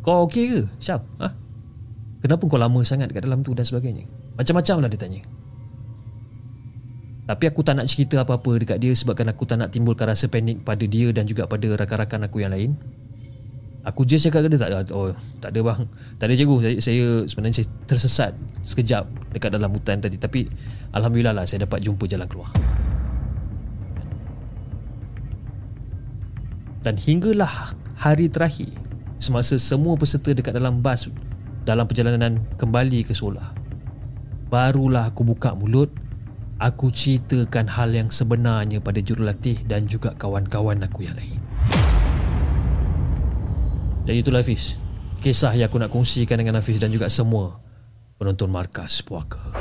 [0.00, 1.04] Kau okey ke, Syam?
[1.22, 1.28] Ha?
[2.20, 4.04] Kenapa kau lama sangat kat dalam tu dan sebagainya?
[4.36, 5.20] Macam-macam lah dia tanya.
[7.30, 10.66] Tapi aku tak nak cerita apa-apa dekat dia sebabkan aku tak nak timbulkan rasa panik
[10.66, 12.74] pada dia dan juga pada rakan-rakan aku yang lain.
[13.86, 15.80] Aku just cakap ke dia tak ada oh tak ada bang.
[16.18, 18.32] Tak ada cikgu saya, saya sebenarnya saya tersesat
[18.66, 20.50] sekejap dekat dalam hutan tadi tapi
[20.90, 22.50] alhamdulillah lah saya dapat jumpa jalan keluar.
[26.80, 28.72] Dan hinggalah hari terakhir
[29.20, 31.04] semasa semua peserta dekat dalam bas
[31.68, 33.52] dalam perjalanan kembali ke Solah.
[34.48, 35.92] Barulah aku buka mulut
[36.60, 41.40] Aku ceritakan hal yang sebenarnya pada jurulatih dan juga kawan-kawan aku yang lain.
[44.04, 44.76] Dan itulah Hafiz
[45.24, 47.64] Kisah yang aku nak kongsikan dengan Hafiz dan juga semua
[48.20, 49.59] Penonton Markas Puaka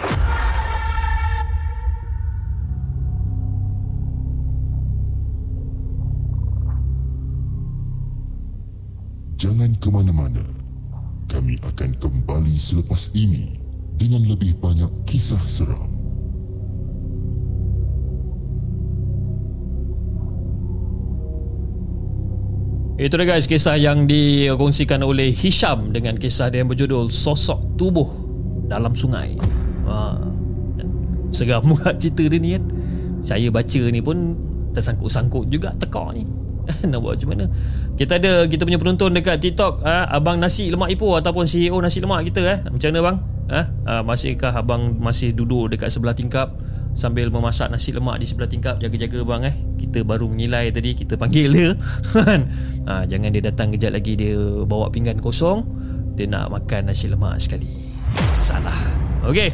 [9.39, 10.43] Jangan ke mana-mana.
[11.32, 13.56] Kami akan kembali selepas ini
[13.95, 15.88] dengan lebih banyak kisah seram.
[22.99, 28.12] Itu dia guys kisah yang dikongsikan oleh Hisham dengan kisah dia yang berjudul Sosok Tubuh
[28.67, 29.39] Dalam Sungai.
[29.88, 30.19] Ha.
[31.32, 32.67] Seram juga cerita dia ni kan.
[33.23, 34.36] Saya baca ni pun
[34.75, 36.28] tersangkut-sangkut juga tekak ni.
[36.91, 37.45] Nak buat macam mana?
[38.00, 40.08] Kita ada kita punya penonton dekat TikTok, ha?
[40.08, 42.58] abang nasi lemak Ipoh ataupun CEO nasi lemak kita eh.
[42.64, 43.18] Macam mana bang?
[43.52, 43.62] Ha?
[43.84, 43.94] ha?
[44.08, 46.56] masihkah abang masih duduk dekat sebelah tingkap?
[46.98, 51.16] sambil memasak nasi lemak di sebelah tingkap jaga-jaga bang eh kita baru mengilai tadi kita
[51.16, 51.72] panggil dia
[52.16, 52.50] kan
[52.90, 54.36] ha, jangan dia datang kejap lagi dia
[54.66, 55.64] bawa pinggan kosong
[56.18, 57.72] dia nak makan nasi lemak sekali
[58.44, 58.76] salah
[59.30, 59.54] okey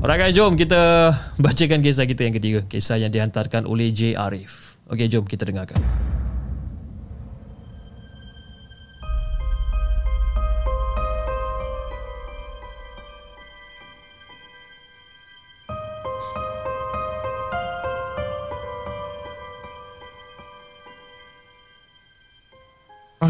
[0.00, 1.12] Alright guys, jom kita
[1.44, 2.64] bacakan kisah kita yang ketiga.
[2.64, 4.16] Kisah yang dihantarkan oleh J.
[4.16, 4.80] Arif.
[4.88, 5.76] Okey, jom kita dengarkan.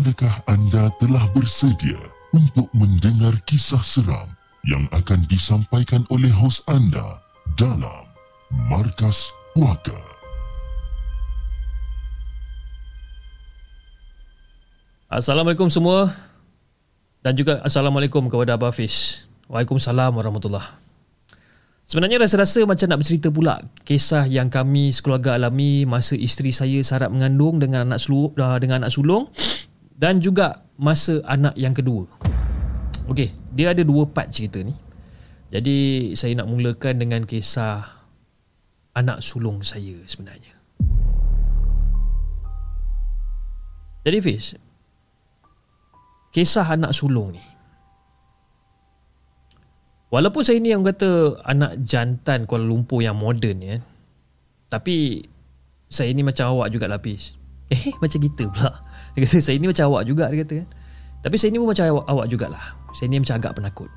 [0.00, 2.00] Adakah anda telah bersedia
[2.32, 4.32] untuk mendengar kisah seram
[4.64, 7.20] yang akan disampaikan oleh hos anda
[7.60, 8.08] dalam
[8.72, 10.00] Markas Puaka?
[15.12, 16.08] Assalamualaikum semua
[17.20, 19.28] dan juga Assalamualaikum kepada Abah Hafiz.
[19.52, 20.80] Waalaikumsalam warahmatullahi
[21.84, 27.12] Sebenarnya rasa-rasa macam nak bercerita pula kisah yang kami sekeluarga alami masa isteri saya sarap
[27.12, 29.28] mengandung dengan anak sulung, dengan anak sulung
[30.00, 32.08] dan juga masa anak yang kedua.
[33.12, 34.72] Okey, dia ada dua part cerita ni.
[35.52, 37.84] Jadi saya nak mulakan dengan kisah
[38.96, 40.56] anak sulung saya sebenarnya.
[44.00, 44.56] Jadi Fiz,
[46.32, 47.44] kisah anak sulung ni.
[50.08, 53.76] Walaupun saya ni yang kata anak jantan Kuala Lumpur yang moden ya.
[54.72, 55.22] Tapi
[55.92, 57.36] saya ni macam awak juga lapis.
[57.70, 58.89] Eh, macam kita pula.
[59.14, 60.68] Dia kata saya ni macam awak juga dia kata kan.
[61.20, 62.64] Tapi saya ni pun macam awak, awak jugalah.
[62.96, 63.90] Saya ni macam agak penakut.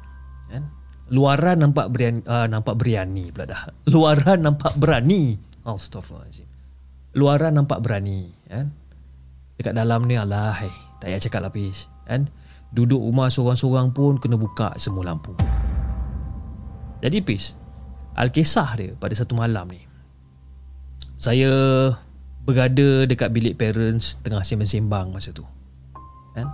[0.51, 0.64] Kan?
[1.07, 3.61] Luaran nampak berani, uh, nampak berani pula dah.
[3.93, 5.39] Luaran nampak berani.
[5.64, 6.47] Astagfirullahaladzim.
[7.16, 8.28] Luaran nampak berani.
[8.51, 8.76] Kan?
[9.55, 10.51] Dekat dalam ni alah.
[10.51, 11.88] Hai, tak payah cakap lapis.
[12.03, 12.28] Kan?
[12.76, 15.32] Duduk rumah seorang-seorang pun kena buka semua lampu.
[16.99, 17.53] Jadi Pis,
[18.16, 19.84] Alkisah dia pada satu malam ni.
[21.20, 21.51] Saya
[22.43, 25.47] berada dekat bilik parents tengah sembang-sembang masa tu.
[26.35, 26.47] Kan?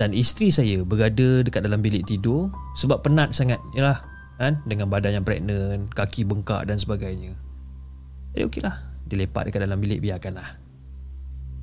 [0.00, 4.02] Dan isteri saya berada dekat dalam bilik tidur sebab penat sangat yalah
[4.40, 7.36] kan dengan badan yang pregnant, kaki bengkak dan sebagainya.
[8.34, 8.76] Jadi okeylah,
[9.06, 10.58] dia lepak dekat dalam bilik biarkanlah.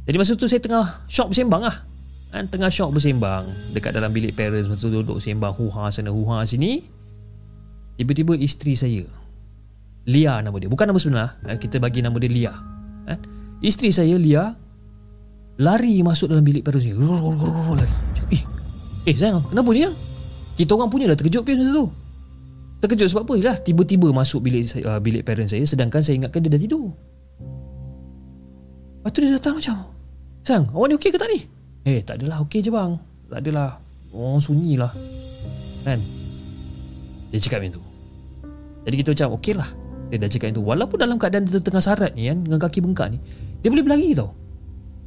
[0.08, 1.78] Jadi masa tu saya tengah shock bersembang lah.
[2.32, 6.48] Kan tengah shock bersembang dekat dalam bilik parents masa tu duduk sembang huha sana huha
[6.48, 6.80] sini.
[8.00, 9.04] Tiba-tiba isteri saya
[10.10, 11.60] Lia nama dia Bukan nama sebenar kan?
[11.62, 12.54] Kita bagi nama dia Lia
[13.16, 13.20] eh?
[13.62, 14.54] Isteri saya Lia
[15.62, 17.96] Lari masuk dalam bilik parents ni Lari.
[18.34, 18.42] Eh,
[19.06, 19.96] eh sayang Kenapa ni yang
[20.58, 21.86] Kita orang punya lah terkejut pun masa tu.
[22.82, 23.34] Terkejut sebab apa?
[23.38, 26.90] Yalah, Tiba-tiba masuk bilik uh, bilik parents saya Sedangkan saya ingatkan dia dah tidur.
[29.02, 29.76] Lepas tu dia datang macam
[30.42, 31.40] Sayang awak ni okey ke tak ni?
[31.86, 32.98] Eh tak adalah okey je bang.
[33.30, 33.78] Tak adalah.
[34.12, 34.92] Orang sunyi lah.
[35.86, 36.02] Kan?
[37.30, 37.84] Dia cakap macam tu.
[38.90, 39.70] Jadi kita macam okey lah
[40.12, 40.60] dia dah cakap itu.
[40.60, 43.18] Walaupun dalam keadaan dia tengah sarat ni kan Dengan kaki bengkak ni
[43.64, 44.36] Dia boleh berlari tau.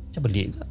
[0.09, 0.65] Macam pelik ke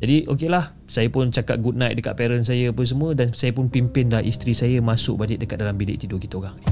[0.00, 0.72] Jadi okey lah.
[0.88, 4.24] Saya pun cakap good night dekat parents saya apa semua Dan saya pun pimpin dah
[4.24, 6.66] isteri saya Masuk balik dekat dalam bilik tidur kita orang ni.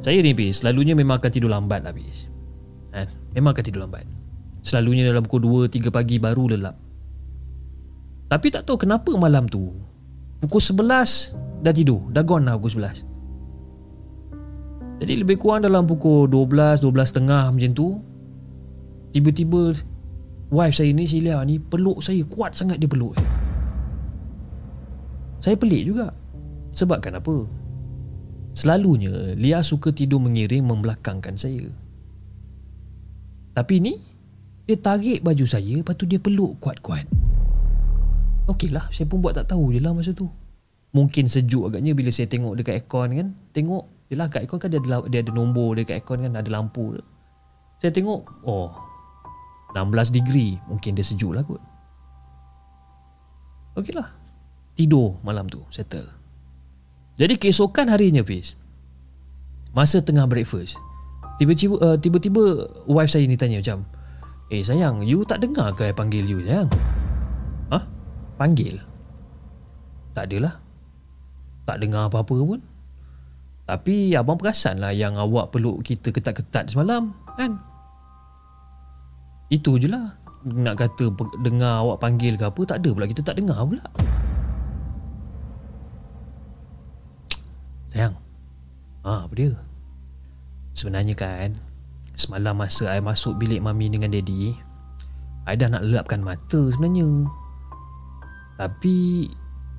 [0.00, 2.24] Saya ni bis Selalunya memang akan tidur lambat lah bis.
[2.88, 3.04] Kan?
[3.36, 4.08] Memang akan tidur lambat.
[4.64, 6.76] Selalunya dalam pukul 2-3 pagi baru lelap.
[8.32, 9.76] Tapi tak tahu kenapa malam tu
[10.40, 12.08] Pukul 11 dah tidur.
[12.08, 13.09] Dah gone lah pukul 11
[15.00, 17.88] jadi lebih kurang dalam pukul 12, 12.30 macam tu
[19.16, 19.72] Tiba-tiba
[20.52, 22.20] Wife saya ni Silia ni Peluk saya.
[22.28, 23.16] Kuat sangat dia peluk
[25.40, 25.56] Saya.
[25.56, 26.12] Pelik juga.
[26.76, 27.48] Sebab kan apa?
[28.52, 31.64] Selalunya Lia suka tidur mengiring Membelakangkan saya.
[33.56, 33.96] Tapi ni
[34.68, 37.08] Dia tarik baju saya Lepas tu dia peluk kuat-kuat.
[38.52, 40.28] Okey lah Saya pun buat tak tahu je lah masa tu.
[40.92, 43.28] Mungkin sejuk agaknya Bila saya tengok dekat aircon kan.
[43.56, 46.98] Tengok Yelah kat aircon kan dia ada, dia ada nombor Dekat aircon kan ada lampu
[47.78, 48.74] Saya tengok Oh
[49.72, 51.62] 16 degree Mungkin dia sejuk lah kot
[53.78, 54.10] Okey lah
[54.74, 56.10] Tidur malam tu Settle
[57.14, 58.58] Jadi keesokan harinya Fiz
[59.70, 60.74] Masa tengah breakfast
[61.38, 63.86] Tiba-tiba uh, Tiba-tiba Wife saya ni tanya macam
[64.50, 66.66] Eh sayang, you tak dengar ke I panggil you sayang?
[67.70, 67.86] Hah?
[68.34, 68.82] Panggil?
[70.10, 70.58] Tak adalah.
[71.70, 72.58] Tak dengar apa-apa pun.
[73.70, 77.54] Tapi abang perasan lah yang awak peluk kita ketat-ketat semalam, kan?
[79.46, 80.10] Itu je lah.
[80.42, 83.06] Nak kata dengar awak panggil ke apa, tak ada pula.
[83.06, 83.86] Kita tak dengar pula.
[87.94, 88.18] Sayang.
[89.06, 89.54] Ha, apa dia?
[90.74, 91.54] Sebenarnya kan,
[92.18, 94.52] Semalam masa I masuk bilik mami dengan daddy
[95.46, 97.26] I dah nak lelapkan mata sebenarnya
[98.60, 99.24] Tapi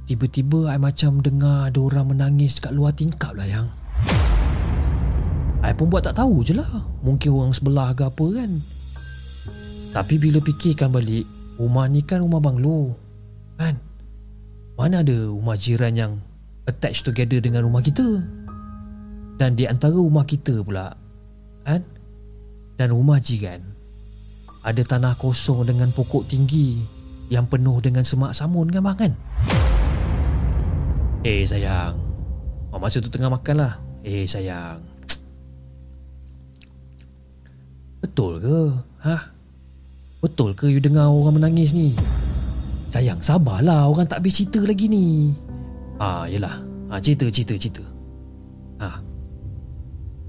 [0.09, 3.69] Tiba-tiba I macam dengar ada orang menangis kat luar tingkap lah yang
[5.61, 6.81] I pun buat tak tahu je lah.
[7.05, 8.51] Mungkin orang sebelah ke apa kan.
[9.91, 11.27] Tapi bila fikirkan balik
[11.59, 12.97] Rumah ni kan rumah banglo.
[13.61, 13.77] Kan?
[14.73, 16.13] Mana ada rumah jiran yang
[16.65, 18.21] Attached together dengan rumah kita?
[19.37, 20.93] Dan di antara rumah kita pula
[21.65, 21.85] Kan?
[22.77, 23.71] Dan rumah jiran
[24.61, 26.77] ada tanah kosong dengan pokok tinggi
[27.33, 29.13] yang penuh dengan semak samun kan bang kan?
[31.25, 31.97] Eh sayang,
[32.73, 33.73] masa tu tengah makan lah.
[34.05, 34.81] Eh sayang,
[38.01, 38.59] betul ke?
[39.05, 39.17] Ha?
[40.21, 41.95] Betul ke you dengar orang menangis ni?
[42.91, 45.31] Sayang, sabarlah orang tak habis cerita lagi ni.
[46.01, 46.59] Ah, yelah.
[46.91, 47.85] Ah, cerita, cerita, cerita.
[48.81, 48.99] Ah,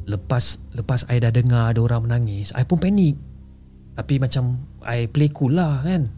[0.02, 3.14] Lepas lepas I dah dengar ada orang menangis, I pun panik.
[3.94, 6.10] Tapi macam I play cool lah kan.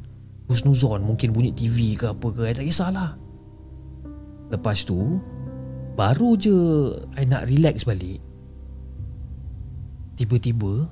[0.48, 3.16] Husnuzon mungkin bunyi TV ke apa ke, I tak kisahlah.
[4.48, 5.20] Lepas tu,
[5.96, 6.56] baru je
[7.16, 8.20] I nak relax balik.
[10.16, 10.88] Tiba-tiba,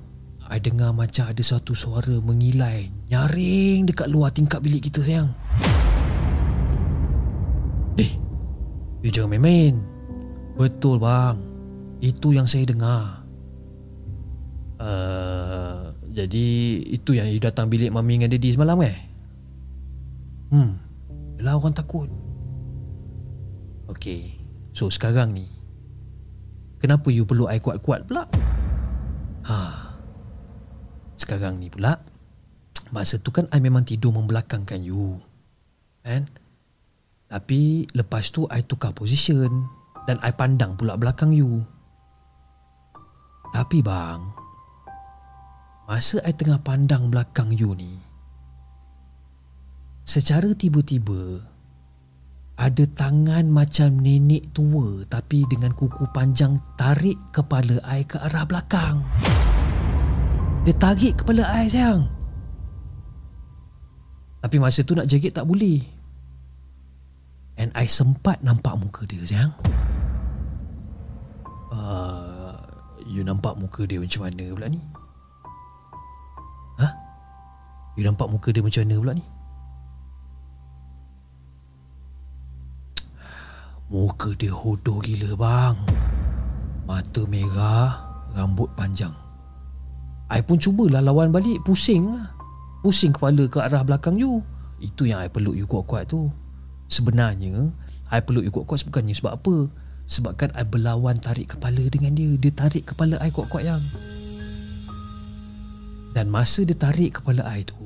[0.51, 5.31] I dengar macam ada satu suara mengilai nyaring dekat luar tingkap bilik kita sayang.
[7.95, 8.11] Eh,
[9.05, 9.79] you jangan main-main.
[10.59, 11.37] Betul bang.
[12.03, 13.23] Itu yang saya dengar.
[14.83, 16.45] Uh, jadi
[16.91, 18.97] itu yang you datang bilik mami dengan daddy semalam eh?
[20.51, 20.77] Hmm.
[21.39, 22.11] Yalah orang takut.
[23.89, 24.37] Okay.
[24.73, 25.47] So sekarang ni
[26.81, 28.27] kenapa you perlu I kuat-kuat pula?
[29.47, 29.82] Ha.
[31.23, 32.03] Sekarang ni pula
[32.91, 35.23] masa tu kan I memang tidur membelakangkan you.
[36.03, 36.27] Kan?
[37.31, 39.71] Tapi lepas tu I tukar position
[40.03, 41.63] dan I pandang pula belakang you.
[43.53, 44.33] Tapi bang
[45.85, 48.01] Masa I tengah pandang belakang you ni
[50.09, 51.37] Secara tiba-tiba
[52.57, 59.05] Ada tangan macam nenek tua Tapi dengan kuku panjang Tarik kepala I ke arah belakang
[60.63, 62.07] Dia tarik kepala I sayang
[64.39, 65.83] Tapi masa tu nak jagit tak boleh
[67.59, 69.51] And I sempat nampak muka dia sayang
[71.75, 72.55] uh,
[73.03, 74.79] You nampak muka dia macam mana pula ni?
[76.79, 76.87] Ha?
[77.99, 79.25] You nampak muka dia macam mana pula ni?
[83.91, 85.77] Muka dia hodoh gila bang
[86.87, 87.99] Mata merah
[88.31, 89.22] Rambut panjang
[90.31, 91.63] I pun cubalah lawan balik.
[91.67, 92.31] Pusing lah.
[92.83, 94.43] Pusing kepala ke arah belakang you.
[94.83, 96.27] Itu yang I peluk you kuat-kuat tu.
[96.91, 97.71] Sebenarnya
[98.11, 99.55] I peluk you kuat-kuat bukannya sebab apa?
[100.03, 102.35] Sebabkan I berlawan tarik kepala dengan dia.
[102.35, 103.83] Dia tarik kepala I kuat-kuat yang.
[106.13, 107.79] Dan masa dia tarik kepala I tu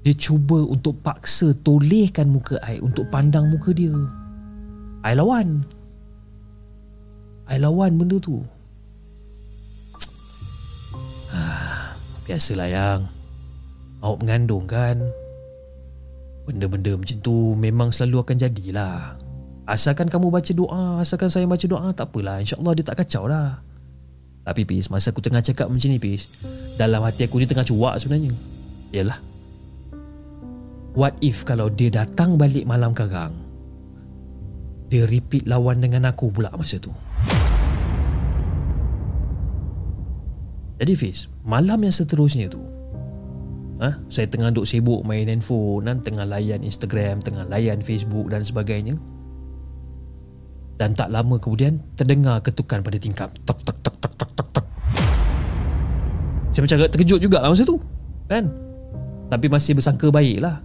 [0.00, 3.92] Dia cuba untuk paksa tolehkan muka I Untuk pandang muka dia.
[5.04, 5.66] I lawan.
[7.50, 8.40] I lawan benda tu
[12.22, 13.00] Biasalah yang.
[14.02, 14.98] Awak mengandung kan?
[16.42, 19.14] Benda-benda macam tu Memang selalu akan jadilah.
[19.62, 22.42] Asalkan kamu baca doa Asalkan saya baca doa Tak apalah.
[22.42, 23.62] InsyaAllah dia tak kacau lah
[24.42, 26.26] Tapi Pis Masa aku tengah cakap macam ni Pis
[26.74, 28.34] Dalam hati aku ni tengah cuak sebenarnya.
[28.90, 29.22] Yalah.
[30.98, 33.38] What if kalau dia datang balik malam karang
[34.90, 36.90] Dia repeat lawan dengan aku pula masa tu?
[40.82, 42.62] Jadi Fiz Malam yang seterusnya tu
[43.82, 48.46] ha, Saya tengah duk sibuk main handphone dan Tengah layan Instagram Tengah layan Facebook dan
[48.46, 48.94] sebagainya.
[50.78, 53.30] Dan tak lama kemudian terdengar ketukan pada tingkap.
[53.46, 54.66] Tok tok tok tok tok tok tok.
[56.50, 57.78] Saya macam agak terkejut juga lah masa tu
[58.26, 58.50] kan?
[59.30, 60.58] Tapi masih bersangka baik lah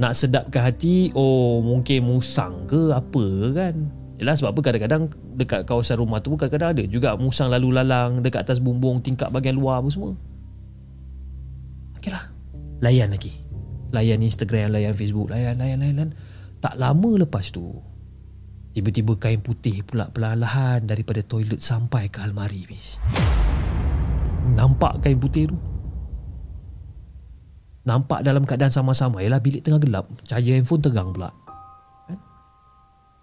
[0.00, 3.74] nak sedapkan hati oh mungkin musang ke apa kan
[4.22, 4.60] Yalah sebab apa?
[4.70, 5.02] Kadang-kadang
[5.34, 9.58] dekat kawasan rumah tu kadang-kadang ada juga musang lalu lalang dekat atas bumbung tingkap bahagian
[9.58, 10.14] luar apa semua.
[11.98, 12.30] Okeylah.
[12.86, 13.34] Layan lagi.
[13.90, 16.16] Layan Instagram layan Facebook layan layan layan
[16.62, 17.76] tak lama lepas tu
[18.72, 22.96] Tiba-tiba kain putih pula perlahan-lahan daripada toilet sampai ke almari bis.
[24.56, 25.56] Nampak kain putih tu?
[27.82, 29.22] nampak dalam keadaan sama-sama.
[29.22, 31.30] Ialah bilik tengah gelap, cahaya handphone terang pula.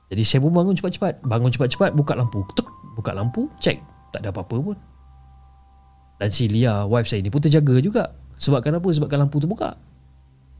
[0.10, 1.22] Jadi saya pun bangun cepat-cepat.
[1.22, 2.41] Bangun cepat-cepat, buka lampu.
[2.57, 2.66] Tuk,
[2.97, 3.78] buka lampu, cek.
[4.10, 4.78] Tak ada apa-apa pun.
[6.20, 8.03] Dan si Lia, wife saya ni pun terjaga juga.
[8.36, 8.89] Sebab kenapa?
[8.89, 9.78] Sebabkan lampu tu buka.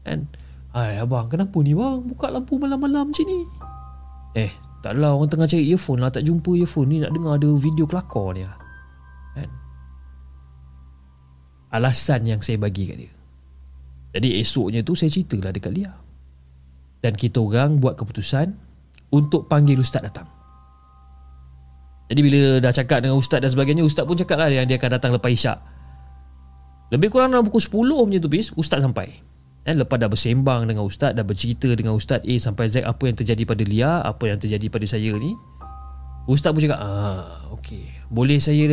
[0.06, 0.24] Kan?
[0.70, 1.98] Hai abang, kenapa ni bang?
[2.06, 3.42] Buka lampu malam-malam macam ni.
[4.38, 4.54] Eh,
[4.86, 6.14] tak adalah orang tengah cari earphone lah.
[6.14, 6.96] Tak jumpa earphone ni.
[7.02, 8.56] Nak dengar ada video kelakar ni lah.
[9.34, 9.50] Kan?
[11.74, 13.12] Alasan yang saya bagi kat dia.
[14.14, 15.90] Jadi esoknya tu saya ceritalah dekat Lia.
[17.02, 18.69] Dan kita orang buat keputusan
[19.10, 20.26] untuk panggil ustaz datang.
[22.10, 24.90] Jadi bila dah cakap dengan ustaz dan sebagainya, ustaz pun cakap lah yang dia akan
[24.98, 25.58] datang lepas isyak.
[26.90, 29.14] Lebih kurang dalam pukul 10 macam tu bis, ustaz sampai.
[29.62, 33.14] Dan lepas dah bersembang dengan ustaz, dah bercerita dengan ustaz A sampai Z apa yang
[33.14, 35.38] terjadi pada Lia, apa yang terjadi pada saya ni.
[36.26, 37.86] Ustaz pun cakap, ah, okey.
[38.10, 38.66] Boleh saya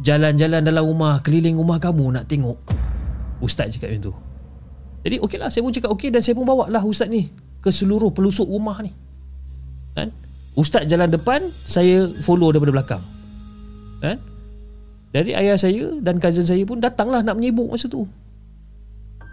[0.00, 2.56] jalan-jalan dalam rumah, keliling rumah kamu nak tengok
[3.40, 4.14] Ustaz cakap macam tu
[5.04, 7.28] Jadi okey lah Saya pun cakap okey Dan saya pun bawa lah Ustaz ni
[7.60, 8.92] Ke seluruh pelusuk rumah ni
[9.96, 10.12] Kan?
[10.56, 13.02] Ustaz jalan depan Saya follow daripada belakang.
[14.04, 14.20] Kan?
[15.10, 18.04] Dari ayah saya Dan cousin saya pun Datanglah nak menyibuk masa tu.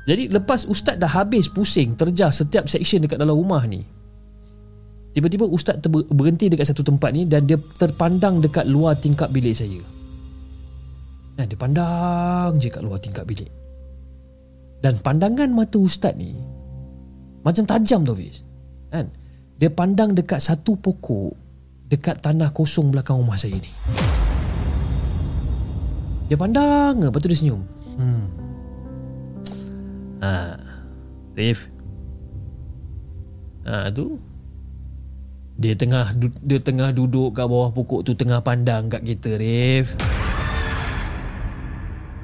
[0.08, 3.84] Jadi lepas Ustaz dah habis pusing Terjah setiap section dekat dalam rumah ni
[5.14, 5.78] Tiba-tiba Ustaz
[6.10, 9.78] berhenti dekat satu tempat ni Dan dia terpandang dekat luar tingkap bilik saya.
[11.34, 13.50] Nah, dia pandang je kat luar tingkap bilik.
[14.82, 16.34] Dan pandangan mata ustaz ni
[17.42, 18.42] Macam tajam tau Fiz
[18.94, 19.10] kan?
[19.64, 21.32] Dia pandang dekat satu pokok
[21.88, 23.72] Dekat tanah kosong belakang rumah saya ni
[26.28, 27.64] Dia pandang Lepas tu dia senyum
[27.96, 28.24] hmm.
[30.20, 30.60] Ha,
[31.40, 31.72] Rif
[33.64, 34.20] Ha tu
[35.54, 36.12] dia tengah
[36.44, 39.94] dia tengah duduk kat bawah pokok tu tengah pandang kat kita Rif.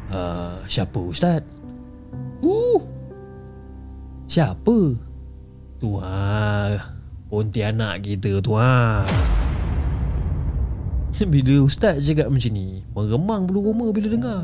[0.10, 1.46] Uh, siapa ustaz?
[2.42, 2.82] Uh.
[4.26, 4.98] Siapa?
[5.78, 6.99] Tu ha.
[7.30, 9.06] Pontianak kita tu ha.
[11.34, 14.42] Bila ustaz cakap macam ni, meremang bulu roma bila dengar.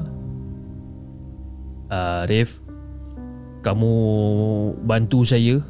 [1.88, 2.59] Arif,
[3.63, 3.93] kamu
[4.83, 5.63] bantu saya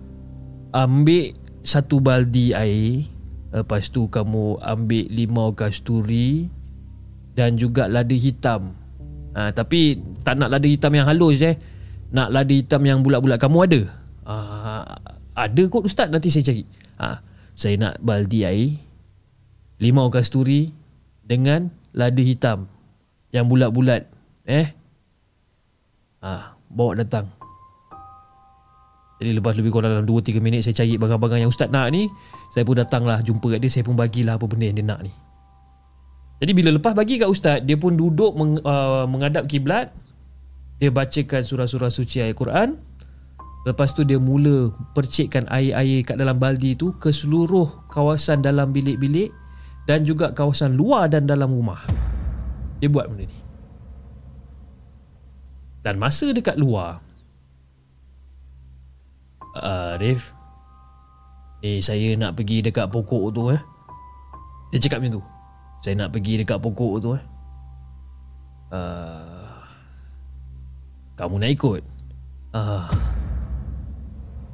[0.75, 1.31] ambil
[1.63, 3.07] satu baldi air.
[3.55, 6.51] Lepas tu kamu ambil limau kasturi
[7.37, 8.75] dan juga lada hitam.
[9.31, 11.55] Ha, tapi tak nak lada hitam yang halus eh.
[12.11, 13.81] Nak lada hitam yang bulat-bulat kamu ada?
[14.25, 14.83] Uh,
[15.35, 16.63] ada kot ustaz nanti saya cari.
[16.99, 17.19] Ha,
[17.55, 18.79] saya nak baldi air,
[19.79, 20.71] limau kasturi
[21.23, 22.67] dengan lada hitam
[23.31, 24.07] yang bulat-bulat.
[24.47, 24.67] Eh?
[26.23, 27.31] Ha, bawa datang.
[29.15, 32.11] Jadi lepas lebih kurang dalam 2-3 minit saya cari barang-barang yang ustaz nak ni,
[32.51, 35.11] saya pun datanglah jumpa kat dia, saya pun bagilah apa benda yang dia nak ni.
[36.43, 39.95] Jadi bila lepas bagi kat ustaz, dia pun duduk meng, uh, menghadap kiblat
[40.75, 42.75] dia bacakan surah-surah suci Al-Quran
[43.65, 49.33] Lepas tu dia mula percikkan air-air kat dalam baldi tu ke seluruh kawasan dalam bilik-bilik
[49.89, 51.81] dan juga kawasan luar dan dalam rumah.
[52.77, 53.39] Dia buat benda ni.
[55.81, 57.01] Dan masa dekat luar,
[59.57, 60.33] Arif,
[61.61, 63.61] uh, saya nak pergi dekat pokok tu eh.
[64.73, 65.23] Dia cakap macam tu.
[65.81, 67.23] Saya nak pergi dekat pokok tu eh.
[68.73, 69.61] Uh,
[71.17, 71.81] kamu nak ikut?
[72.53, 73.14] Ah.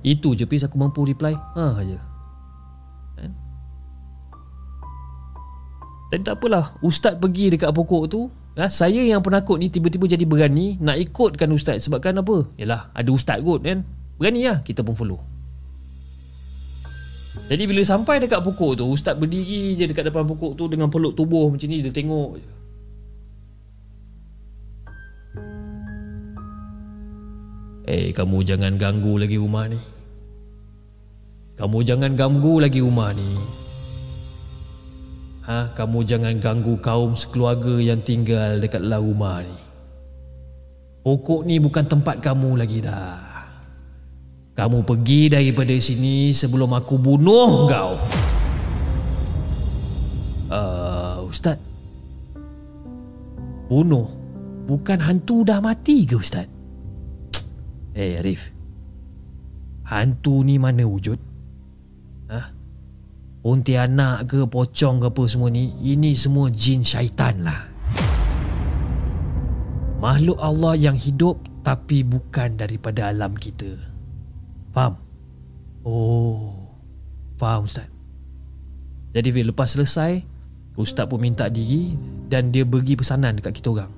[0.02, 1.38] Itu je pis aku mampu reply.
[1.38, 2.00] Ha aja.
[3.18, 3.32] Kan?
[6.10, 8.28] Dan tak apalah, ustaz pergi dekat pokok tu,
[8.58, 12.50] ha, saya yang penakut ni tiba-tiba jadi berani nak ikutkan ustaz sebabkan apa?
[12.58, 13.86] Yalah, ada ustaz kot kan.
[14.20, 15.22] Berani lah, kita pun follow.
[17.48, 21.16] Jadi bila sampai dekat pokok tu, ustaz berdiri je dekat depan pokok tu dengan peluk
[21.16, 22.61] tubuh macam ni dia tengok je.
[27.86, 29.82] Eh kamu jangan ganggu lagi rumah ni
[31.58, 33.62] Kamu jangan ganggu lagi rumah ni
[35.42, 39.58] Ha, kamu jangan ganggu kaum sekeluarga yang tinggal dekat dalam rumah ni.
[41.02, 43.26] Pokok ni bukan tempat kamu lagi dah.
[44.54, 47.98] Kamu pergi daripada sini sebelum aku bunuh kau.
[50.54, 51.58] Uh, Ustaz.
[53.66, 54.06] Bunuh?
[54.70, 56.46] Bukan hantu dah mati ke Ustaz?
[57.92, 58.56] Eh hey, Arif
[59.92, 61.20] Hantu ni mana wujud?
[62.32, 62.42] Ha?
[63.44, 67.68] Pontianak ke pocong ke apa semua ni Ini semua jin syaitan lah
[70.00, 73.76] Makhluk Allah yang hidup Tapi bukan daripada alam kita
[74.72, 74.96] Faham?
[75.84, 76.72] Oh
[77.36, 77.92] Faham Ustaz
[79.12, 80.24] Jadi Fir, lepas selesai
[80.80, 81.92] Ustaz pun minta diri
[82.32, 83.92] Dan dia bagi pesanan dekat kita orang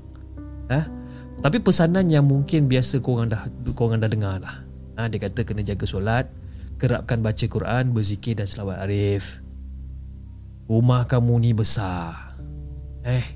[0.74, 1.03] Ha?
[1.44, 4.64] Tapi pesanan yang mungkin biasa korang dah korang dah dengar lah.
[4.96, 6.32] Ha, dia kata kena jaga solat,
[6.80, 9.44] kerapkan baca Quran, berzikir dan selawat arif.
[10.72, 12.40] Rumah kamu ni besar.
[13.04, 13.36] Eh,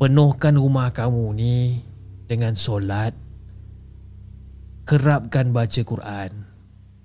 [0.00, 1.84] penuhkan rumah kamu ni
[2.24, 3.12] dengan solat,
[4.88, 6.48] kerapkan baca Quran,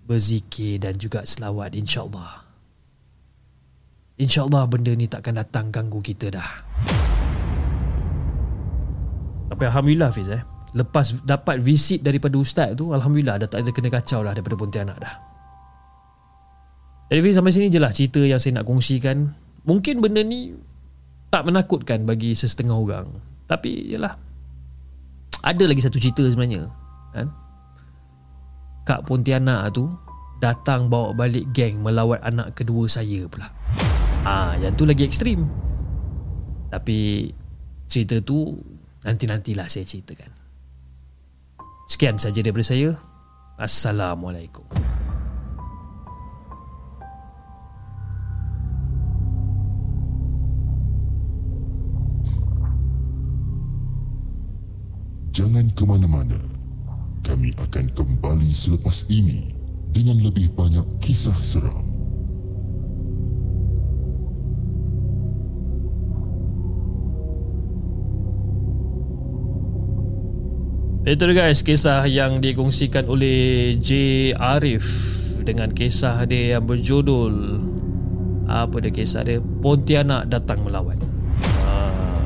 [0.07, 2.47] berzikir dan juga selawat insya-Allah.
[4.15, 6.51] InsyaAllah benda ni takkan datang ganggu kita dah
[9.53, 10.41] Tapi Alhamdulillah Fiz eh
[10.73, 14.97] Lepas dapat visit daripada Ustaz tu Alhamdulillah dah tak ada kena kacau lah daripada Pontianak
[14.97, 15.13] dah
[17.13, 19.29] Jadi Fiz sampai sini je lah cerita yang saya nak kongsikan
[19.69, 20.57] Mungkin benda ni
[21.29, 23.07] tak menakutkan bagi sesetengah orang
[23.45, 24.17] Tapi yalah
[25.45, 26.65] Ada lagi satu cerita sebenarnya
[27.13, 27.29] kan?
[28.83, 29.87] Kak Pontianak tu
[30.43, 33.47] datang bawa balik geng melawat anak kedua saya pula.
[34.27, 35.47] Ah, yang tu lagi ekstrim.
[36.67, 37.31] Tapi
[37.87, 38.59] cerita tu
[39.03, 40.31] nanti-nantilah saya ceritakan.
[41.91, 42.95] Sekian saja daripada saya.
[43.59, 44.65] Assalamualaikum.
[55.33, 56.39] Jangan ke mana-mana.
[57.23, 59.53] Kami akan kembali selepas ini
[59.93, 61.92] dengan lebih banyak kisah seram.
[71.03, 73.91] Itu guys kisah yang dikongsikan oleh J
[74.39, 74.87] Arif
[75.43, 77.59] dengan kisah dia yang berjudul
[78.47, 80.95] apa dia kisah dia Pontianak datang melawan.
[81.43, 81.71] Ha,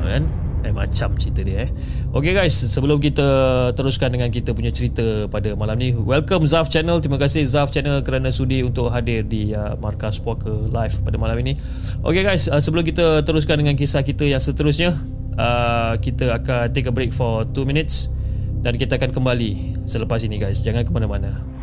[0.06, 0.30] kan?
[0.62, 1.70] Eh macam cerita dia eh.
[2.14, 3.26] Okay guys, sebelum kita
[3.74, 7.02] teruskan dengan kita punya cerita pada malam ni, welcome Zaf Channel.
[7.02, 11.34] Terima kasih Zaf Channel kerana sudi untuk hadir di uh, Markas Poker Live pada malam
[11.42, 11.58] ini.
[12.06, 14.94] Okay guys, uh, sebelum kita teruskan dengan kisah kita yang seterusnya,
[15.34, 18.14] uh, kita akan take a break for 2 minutes
[18.62, 19.50] dan kita akan kembali
[19.86, 20.62] selepas ini guys.
[20.62, 21.57] Jangan ke mana-mana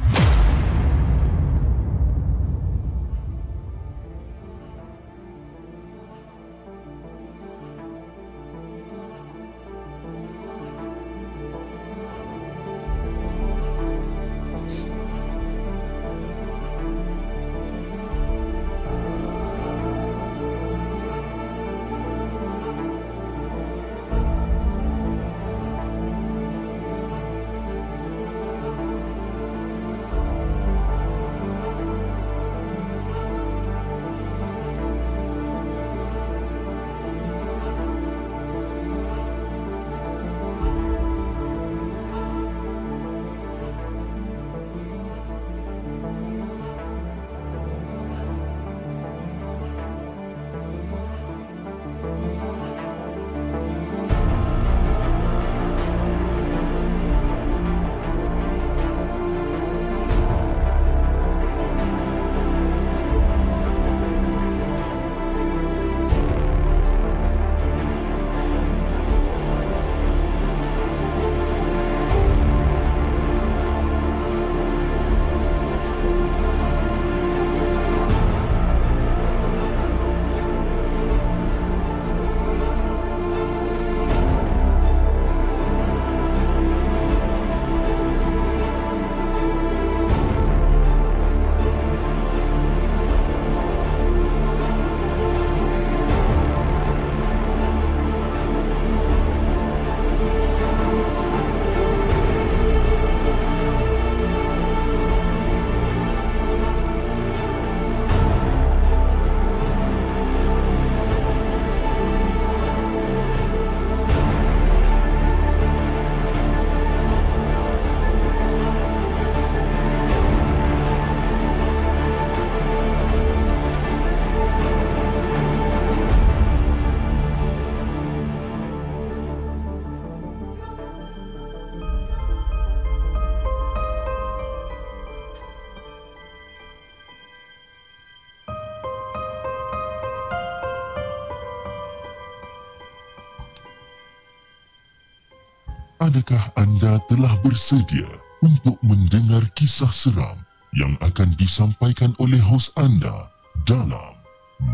[146.16, 148.08] Adakah anda telah bersedia
[148.40, 150.40] untuk mendengar kisah seram
[150.72, 153.28] yang akan disampaikan oleh hos anda
[153.68, 154.16] dalam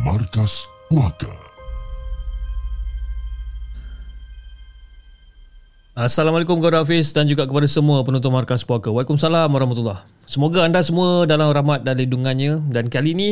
[0.05, 1.33] Markas Puaka?
[5.97, 8.93] Assalamualaikum kepada Hafiz dan juga kepada semua penonton Markas Puaka.
[8.93, 13.29] Waalaikumsalam warahmatullahi Semoga anda semua dalam rahmat dan lindungannya dan kali ini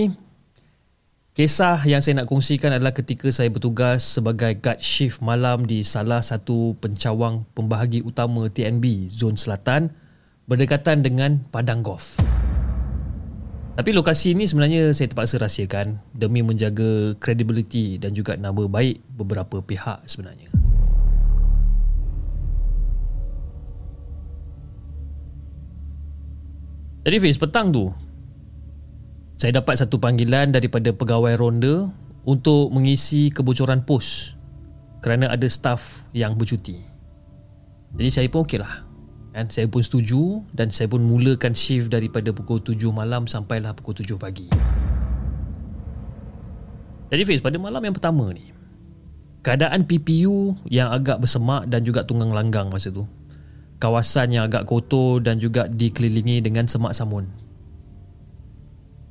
[1.39, 6.19] Kisah yang saya nak kongsikan adalah ketika saya bertugas sebagai guard shift malam di salah
[6.19, 9.87] satu pencawang pembahagi utama TNB Zon Selatan
[10.51, 12.19] berdekatan dengan padang golf.
[13.71, 19.63] Tapi lokasi ini sebenarnya saya terpaksa rahsiakan demi menjaga kredibiliti dan juga nama baik beberapa
[19.63, 20.51] pihak sebenarnya.
[27.07, 28.08] Jadi Fiz, petang tu
[29.39, 31.87] saya dapat satu panggilan daripada pegawai ronda
[32.27, 34.35] untuk mengisi kebocoran pos
[34.99, 36.75] kerana ada staf yang bercuti.
[37.95, 38.83] Jadi saya pun okey lah.
[39.31, 39.47] Kan?
[39.47, 44.19] Saya pun setuju dan saya pun mulakan shift daripada pukul 7 malam sampailah pukul 7
[44.19, 44.51] pagi.
[47.09, 48.51] Jadi Fiz, pada malam yang pertama ni,
[49.41, 53.07] keadaan PPU yang agak bersemak dan juga tunggang langgang masa tu.
[53.79, 57.48] Kawasan yang agak kotor dan juga dikelilingi dengan semak samun.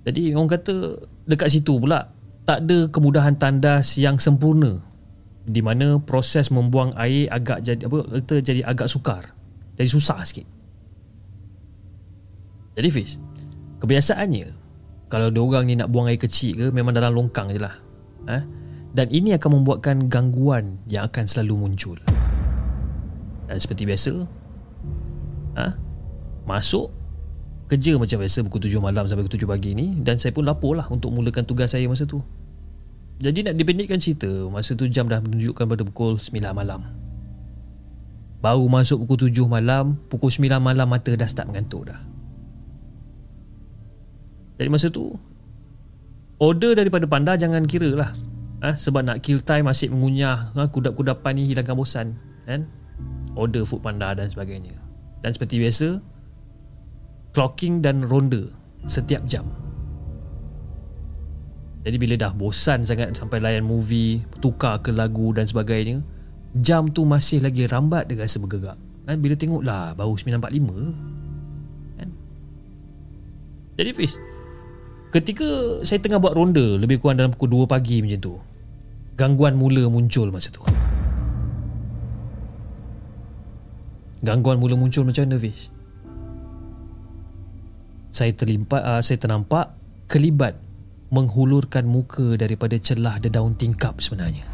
[0.08, 2.08] Jadi orang kata dekat situ pula
[2.48, 4.80] tak ada kemudahan tandas yang sempurna
[5.44, 9.36] di mana proses membuang air agak jadi apa kata jadi agak sukar.
[9.76, 10.48] Jadi susah sikit.
[12.80, 13.20] Jadi Fiz,
[13.84, 14.48] kebiasaannya
[15.12, 17.76] kalau dia orang ni nak buang air kecil ke memang dalam longkang je lah.
[18.32, 18.44] Ha?
[18.96, 22.00] Dan ini akan membuatkan gangguan yang akan selalu muncul.
[23.44, 24.12] Dan seperti biasa,
[25.60, 25.76] ha?
[26.48, 26.92] masuk
[27.68, 30.74] kerja macam biasa pukul 7 malam sampai pukul 7 pagi ni dan saya pun lapor
[30.74, 32.24] lah untuk mulakan tugas saya masa tu.
[33.18, 36.86] Jadi nak dipendekkan cerita, masa tu jam dah menunjukkan pada pukul 9 malam.
[38.38, 41.98] Baru masuk pukul 7 malam, pukul 9 malam mata dah start mengantuk dah.
[44.58, 45.18] Jadi masa tu,
[46.38, 48.10] order daripada panda jangan kira lah.
[48.62, 48.74] Ha?
[48.74, 50.66] Sebab nak kill time asyik mengunyah ha?
[50.70, 52.14] kudap-kudapan ni hilangkan bosan.
[52.46, 52.70] Kan?
[53.34, 54.74] Order food panda dan sebagainya.
[55.22, 55.98] Dan seperti biasa,
[57.38, 58.50] clocking dan ronda
[58.90, 59.46] setiap jam.
[61.86, 66.02] Jadi bila dah bosan sangat sampai layan movie, tukar ke lagu dan sebagainya,
[66.58, 68.74] jam tu masih lagi rambat dia rasa bergerak.
[69.06, 72.10] Kan bila tengok lah baru 9.45 kan.
[73.78, 74.18] Jadi Fiz,
[75.14, 78.34] ketika saya tengah buat ronda lebih kurang dalam pukul 2 pagi macam tu,
[79.14, 80.66] gangguan mula muncul masa tu.
[84.26, 85.77] Gangguan mula muncul macam mana Fiz?
[88.10, 89.74] Saya terlimpat uh, saya ternampak
[90.08, 90.56] kelibat
[91.08, 94.44] menghulurkan muka daripada celah dedaun tingkap sebenarnya.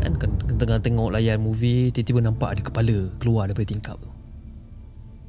[0.00, 0.16] Kan
[0.56, 4.10] tengah tengok layar movie tiba-tiba nampak ada kepala keluar daripada tingkap tu.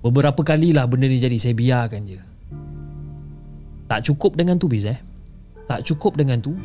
[0.02, 2.20] Beberapa kalilah benda ni jadi saya biarkan je.
[3.86, 5.00] Tak cukup dengan tu Biz eh.
[5.70, 6.58] Tak cukup dengan tu.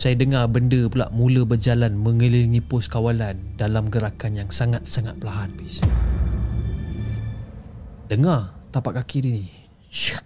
[0.00, 5.84] Saya dengar benda pula mula berjalan mengelilingi pos kawalan dalam gerakan yang sangat-sangat perlahan Biz.
[8.10, 9.46] Dengar tapak kaki dia ni.
[9.86, 10.18] Syuk.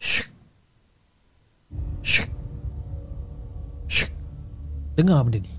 [0.00, 0.28] Syuk.
[2.00, 2.30] Syuk.
[3.84, 4.10] Syuk.
[4.96, 5.52] Dengar benda ni.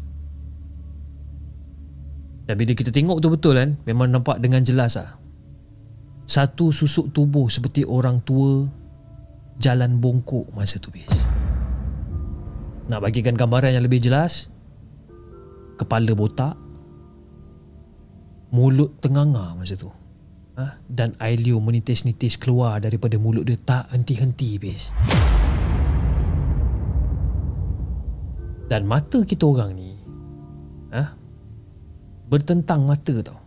[2.50, 5.22] Dan bila kita tengok tu betul kan, memang nampak dengan jelas ah.
[6.26, 8.66] Satu susuk tubuh seperti orang tua
[9.62, 11.30] jalan bongkok masa tu bis.
[12.90, 14.50] Nak bagikan gambaran yang lebih jelas,
[15.78, 16.58] kepala botak,
[18.50, 19.94] mulut tenganga masa tu
[20.60, 20.76] ha?
[20.92, 24.92] dan air liu menitis-nitis keluar daripada mulut dia tak henti-henti bis.
[28.68, 29.92] Dan mata kita orang ni
[30.94, 31.16] ha?
[32.28, 33.40] bertentang mata tau.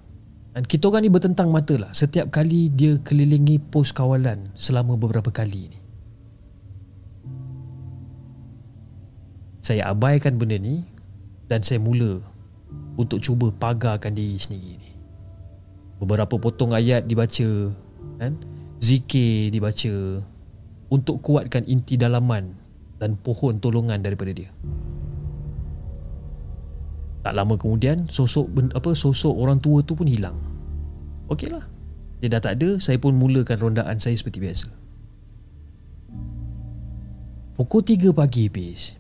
[0.52, 5.28] Dan kita orang ni bertentang mata lah setiap kali dia kelilingi pos kawalan selama beberapa
[5.28, 5.80] kali ni.
[9.62, 10.82] Saya abaikan benda ni
[11.46, 12.18] dan saya mula
[12.98, 14.82] untuk cuba pagarkan diri sendiri
[16.03, 17.70] beberapa potong ayat dibaca
[18.18, 18.34] kan?
[18.82, 20.18] Zikir dibaca
[20.90, 22.59] untuk kuatkan inti dalaman
[22.98, 24.50] dan pohon tolongan daripada dia.
[27.22, 30.34] Tak lama kemudian sosok apa sosok orang tua tu pun hilang.
[31.30, 31.62] Okeylah
[32.18, 34.66] dia dah tak ada saya pun mulakan rondaan saya seperti biasa.
[37.55, 38.98] Pukul 3 pagi bis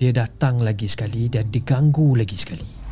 [0.00, 2.85] dia datang lagi sekali dan diganggu lagi sekali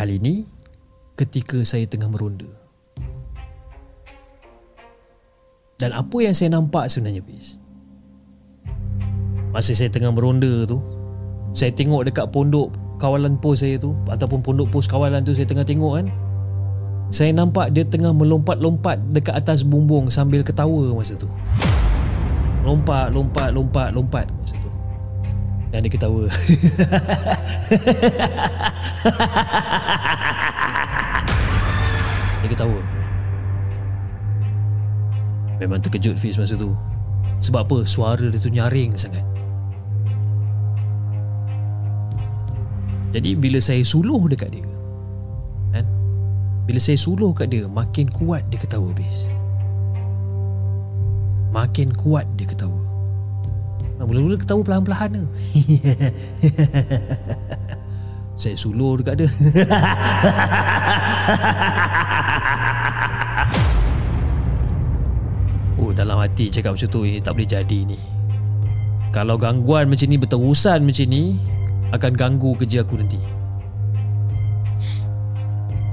[0.00, 0.48] Kali ini
[1.12, 2.48] ketika saya tengah meronda.
[5.76, 7.60] Dan apa yang saya nampak sebenarnya bis?
[9.52, 10.80] Masa saya tengah meronda tu,
[11.52, 15.68] saya tengok dekat pondok kawalan pos saya tu ataupun pondok pos kawalan tu saya tengah
[15.68, 16.08] tengok kan.
[17.12, 21.28] Saya nampak dia tengah melompat-lompat dekat atas bumbung sambil ketawa masa tu.
[22.64, 24.59] Lompat, lompat, lompat, lompat masa
[25.70, 26.26] Dan dia ketawa.
[32.40, 32.80] Dia ketawa.
[35.62, 36.74] Memang terkejut Fiz masa tu.
[37.38, 37.78] Sebab apa?
[37.84, 39.22] Suara dia tu nyaring sangat.
[43.14, 44.64] Jadi bila saya suluh dekat dia
[45.74, 45.84] kan?
[46.64, 49.28] Bila saya suluh kat dia Makin kuat dia ketawa Fiz.
[51.52, 52.79] Makin kuat dia ketawa
[54.00, 55.24] Mula-mula ketawa perlahan-perlahan tu
[58.40, 59.28] Saya suluh dekat dia.
[65.80, 67.96] Oh dalam hati cakap macam tu Ini tak boleh jadi ni.
[69.12, 71.40] Kalau gangguan macam ni Berterusan macam ni
[71.92, 73.20] Akan ganggu kerja aku nanti.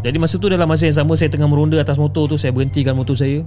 [0.03, 2.95] Jadi masa tu dalam masa yang sama Saya tengah meronda atas motor tu Saya berhentikan
[2.95, 3.43] motor saya.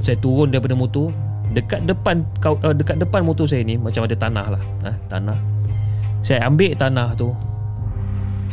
[0.00, 1.12] Saya turun daripada motor
[1.52, 4.62] Dekat depan eh, Dekat depan motor saya ni Macam ada tanah lah.
[4.84, 5.38] Ha, Tanah.
[6.20, 7.32] Saya ambil tanah tu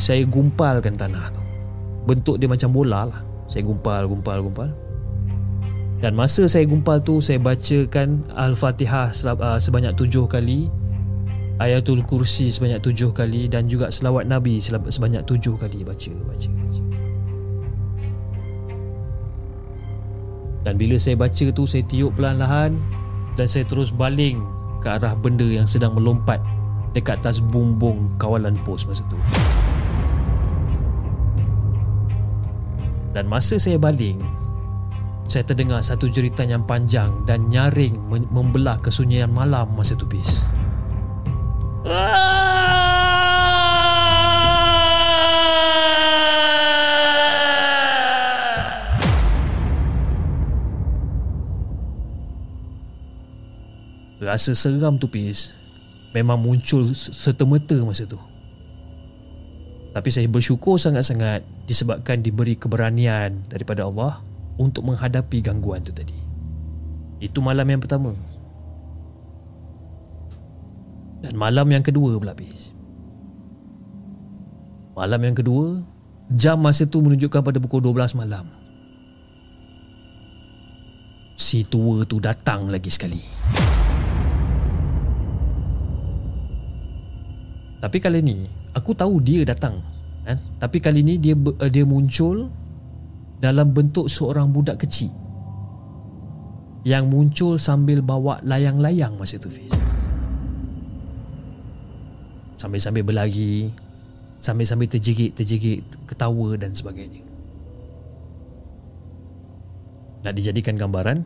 [0.00, 1.42] Saya gumpalkan tanah tu.
[2.06, 3.20] Bentuk dia macam bola lah.
[3.50, 4.70] Saya gumpal, gumpal, gumpal.
[6.00, 10.68] Dan masa saya gumpal tu Saya bacakan Al-Fatihah uh, Sebanyak tujuh kali
[11.56, 15.80] Ayatul Kursi sebanyak tujuh kali Dan juga selawat Nabi Sebanyak tujuh kali.
[15.88, 16.85] Baca, baca, baca
[20.66, 22.74] Dan bila saya baca tu Saya tiup perlahan-lahan
[23.38, 24.42] Dan saya terus baling
[24.82, 26.42] Ke arah benda yang sedang melompat
[26.90, 29.14] Dekat atas bumbung kawalan pos masa tu
[33.14, 34.18] Dan masa saya baling
[35.26, 37.98] saya terdengar satu jeritan yang panjang dan nyaring
[38.30, 40.46] membelah kesunyian malam masa tu bis.
[54.16, 55.52] Rasa seram tu pis
[56.16, 58.16] Memang muncul serta-merta masa tu
[59.92, 64.24] Tapi saya bersyukur sangat-sangat Disebabkan diberi keberanian daripada Allah
[64.56, 66.16] untuk menghadapi gangguan tu tadi.
[67.20, 68.12] Itu malam yang pertama.
[71.24, 72.72] Dan malam yang kedua pula habis.
[74.96, 75.80] Malam yang kedua,
[76.32, 78.48] jam masa tu menunjukkan pada pukul 12 malam.
[81.36, 83.20] Si tua tu datang lagi sekali.
[87.86, 89.78] Tapi kali ni, aku tahu dia datang.
[90.26, 90.42] Kan?
[90.58, 91.38] Tapi kali ni dia
[91.70, 92.50] dia muncul
[93.38, 95.14] dalam bentuk seorang budak kecil
[96.82, 99.70] yang muncul sambil bawa layang-layang masa tu Fiz.
[102.58, 103.70] Sambil-sambil berlari,
[104.42, 107.22] sambil-sambil terjigit-terjigit, ketawa dan sebagainya.
[110.26, 111.22] Nak dijadikan gambaran,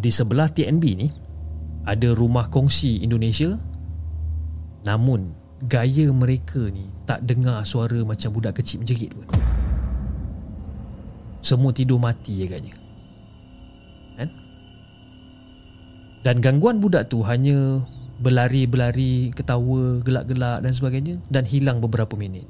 [0.00, 1.12] di sebelah TNB ni
[1.84, 3.60] ada rumah kongsi Indonesia
[4.88, 9.26] namun gaya mereka ni tak dengar suara macam budak kecil menjerit pun.
[11.42, 12.70] Semua tidur mati agaknya
[14.14, 14.28] kan?
[16.22, 17.82] Dan gangguan budak tu hanya
[18.22, 22.46] Berlari-berlari Ketawa, gelak-gelak dan sebagainya Dan hilang beberapa minit.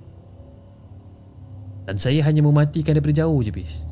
[1.89, 3.89] Dan saya hanya mematikan daripada jauh je bis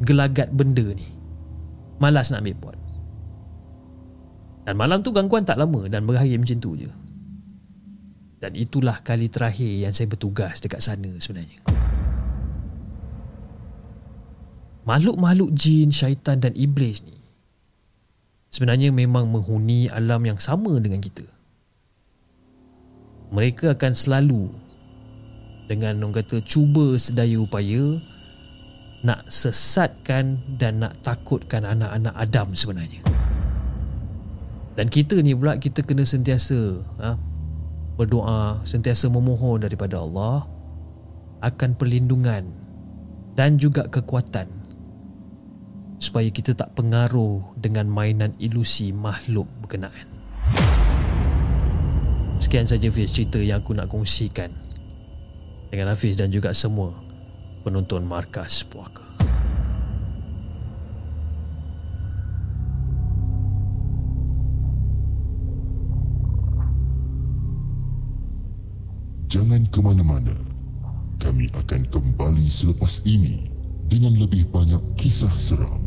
[0.00, 1.04] Gelagat benda ni.
[2.00, 2.78] Malas nak ambil pot.
[4.64, 6.88] Dan malam tu gangguan tak lama Dan berakhir macam tu je
[8.40, 11.60] Dan itulah kali terakhir Yang saya bertugas dekat sana sebenarnya
[14.90, 17.16] makhluk-makhluk jin, syaitan dan iblis ni
[18.50, 21.22] sebenarnya memang menghuni alam yang sama dengan kita.
[23.30, 24.50] Mereka akan selalu
[25.70, 28.02] dengan orang kata cuba sedaya upaya
[29.06, 33.00] nak sesatkan dan nak takutkan anak-anak Adam sebenarnya.
[34.74, 37.14] Dan kita ni pula kita kena sentiasa ha,
[38.00, 40.48] berdoa, sentiasa memohon daripada Allah
[41.44, 42.48] akan perlindungan
[43.36, 44.48] dan juga kekuatan
[46.00, 50.08] supaya kita tak pengaruh dengan mainan ilusi makhluk berkenaan.
[52.40, 54.48] Sekian saja Fiz cerita yang aku nak kongsikan
[55.68, 56.96] dengan Hafiz dan juga semua
[57.68, 59.09] penonton Markas Puaka.
[69.30, 70.34] Jangan ke mana-mana.
[71.22, 73.46] Kami akan kembali selepas ini
[73.86, 75.78] dengan lebih banyak kisah seram.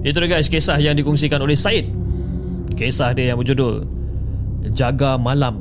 [0.00, 1.84] Itu dia guys kisah yang dikongsikan oleh Said
[2.72, 3.84] Kisah dia yang berjudul
[4.72, 5.60] Jaga Malam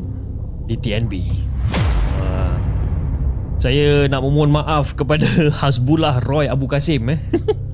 [0.63, 1.48] di TNB
[3.59, 5.27] Saya nak memohon maaf kepada
[5.59, 7.19] Hasbullah Roy Abu Kasim eh.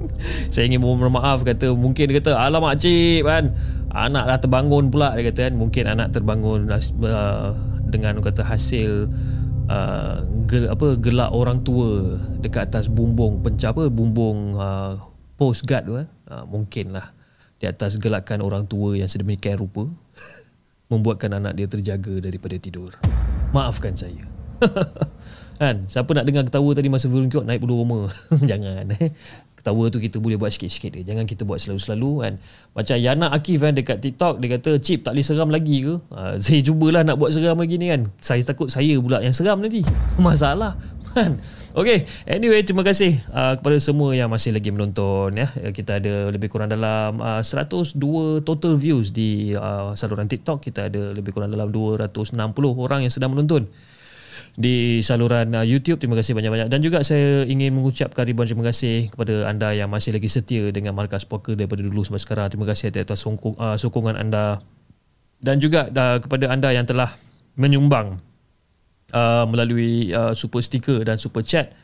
[0.54, 3.54] Saya ingin memohon maaf kata Mungkin dia kata Alamak cik kan?
[3.94, 5.54] Anak dah terbangun pula dia kata kan?
[5.54, 7.54] Mungkin anak terbangun uh,
[7.86, 9.14] dengan kata hasil
[9.70, 14.98] uh, gel, apa gelak orang tua dekat atas bumbung pencap apa bumbung uh,
[15.38, 17.14] post guard tu kan uh, mungkinlah
[17.62, 19.86] di atas gelakan orang tua yang sedemikian rupa
[20.92, 22.98] membuatkan anak dia terjaga daripada tidur.
[23.54, 24.26] Maafkan saya
[25.56, 28.12] kan siapa nak dengar ketawa tadi masa film kiot naik bulu roma
[28.50, 29.16] jangan eh
[29.66, 31.04] ketawa tu kita boleh buat sikit-sikit dia.
[31.10, 32.34] Jangan kita buat selalu-selalu kan.
[32.78, 35.98] Macam Yana Akif kan dekat TikTok dia kata chip tak boleh seram lagi ke?
[36.14, 38.06] Ha, saya cubalah nak buat seram lagi ni kan.
[38.22, 39.82] Saya takut saya pula yang seram nanti.
[40.22, 40.78] Masalah
[41.18, 41.42] kan.
[41.74, 45.50] Okay, anyway terima kasih uh, kepada semua yang masih lagi menonton ya.
[45.74, 50.62] Kita ada lebih kurang dalam uh, 102 total views di uh, saluran TikTok.
[50.62, 52.38] Kita ada lebih kurang dalam 260
[52.78, 53.66] orang yang sedang menonton
[54.56, 56.00] di saluran uh, YouTube.
[56.00, 56.72] Terima kasih banyak-banyak.
[56.72, 60.96] Dan juga saya ingin mengucapkan ribuan terima kasih kepada anda yang masih lagi setia dengan
[60.96, 62.48] Markas Poker daripada dulu sampai sekarang.
[62.48, 64.64] Terima kasih atas sokong, uh, sokongan anda.
[65.44, 67.12] Dan juga uh, kepada anda yang telah
[67.60, 68.24] menyumbang
[69.12, 71.76] uh, melalui uh, super sticker dan super chat.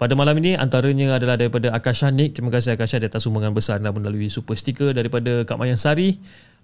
[0.00, 2.32] Pada malam ini antaranya adalah daripada Akasha Nick.
[2.36, 6.16] Terima kasih Akasha atas sumbangan besar anda melalui super sticker daripada Kak Mayan Sari.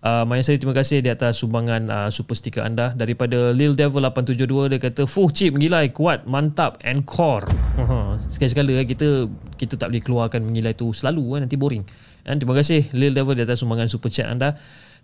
[0.05, 2.92] Uh, Maya Sari terima kasih di atas sumbangan uh, super sticker anda.
[2.92, 7.49] Daripada Lil Devil 872 dia kata fuh chip mengilai kuat mantap and core.
[8.32, 9.26] Sekali-sekala eh, kita
[9.57, 11.82] kita tak boleh keluarkan mengilai tu selalu kan nanti boring.
[12.22, 14.55] Dan terima kasih Lil Devil di atas sumbangan super chat anda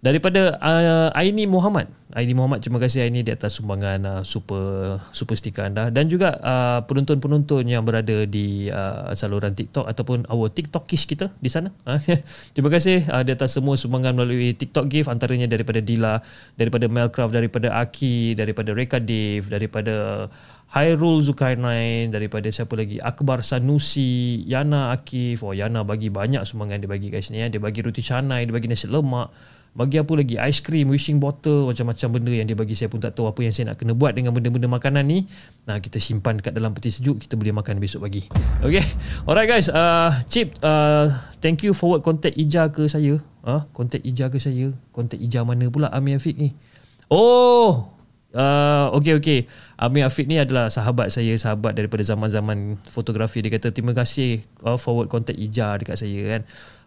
[0.03, 1.87] daripada uh, Aini Muhammad.
[2.11, 5.95] Aini Muhammad terima kasih Aini di atas sumbangan uh, super super stiker anda.
[5.95, 11.47] Dan juga uh, penonton-penonton yang berada di uh, saluran TikTok ataupun our TikTokish kita di
[11.47, 11.71] sana.
[12.55, 16.19] Terima kasih uh, di atas semua sumbangan melalui TikTok gift antaranya daripada Dila
[16.59, 20.27] daripada Melcraft daripada Aki daripada Reka Dave daripada
[20.75, 22.99] Hairul Zulkarnain daripada siapa lagi?
[22.99, 25.47] Akbar Sanusi Yana Akif.
[25.47, 27.47] Oh Yana bagi banyak sumbangan dia bagi guys ni ya.
[27.47, 29.31] dia bagi roti canai dia bagi nasi lemak
[29.73, 30.37] bagi apa lagi?
[30.37, 32.77] Ice cream wishing bottle macam-macam benda yang dia bagi.
[32.77, 35.25] Saya pun tak tahu apa yang saya nak kena buat dengan benda-benda makanan ni.
[35.65, 37.25] Nah kita simpan dekat dalam peti sejuk.
[37.25, 38.29] Kita boleh makan besok pagi.
[38.61, 38.85] Okay
[39.25, 39.73] alright guys.
[39.73, 41.09] Uh, chip uh,
[41.41, 43.17] thank you forward contact Ija ke saya?
[43.41, 44.77] Uh, contact Ija ke saya?
[44.93, 45.89] Contact Ija mana pula?
[45.89, 46.53] Amir Afiq ni.
[47.09, 47.89] Oh!
[48.33, 49.39] Uh, okay okay
[49.77, 53.41] Amir Afiq ni adalah sahabat saya Sahabat daripada zaman-zaman fotografi.
[53.41, 56.43] Dia kata terima kasih uh, Forward contact Ija dekat saya kan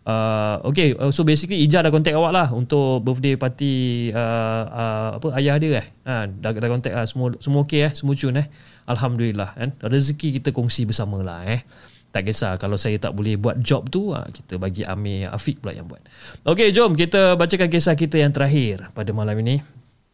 [0.06, 3.74] Uh, okay, uh, so basically Ija dah contact awak lah untuk birthday party
[4.14, 5.88] uh, uh, apa ayah dia eh.
[6.06, 7.06] Ha, dah, dah contact lah.
[7.10, 7.92] Semua, semua okay eh.
[7.98, 8.46] Semua cun eh.
[8.86, 9.58] Alhamdulillah.
[9.58, 9.74] Kan?
[9.82, 11.66] Rezeki kita kongsi bersama lah eh.
[12.14, 15.74] Tak kisah kalau saya tak boleh buat job tu, uh, kita bagi Amir Afiq pula
[15.74, 16.06] yang buat.
[16.46, 19.66] Okay, jom kita bacakan kisah kita yang terakhir pada malam ini.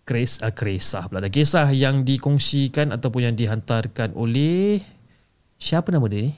[0.08, 1.28] Kris, uh, kisah pula.
[1.28, 4.80] Kisah yang dikongsikan ataupun yang dihantarkan oleh
[5.60, 6.34] siapa nama dia ni?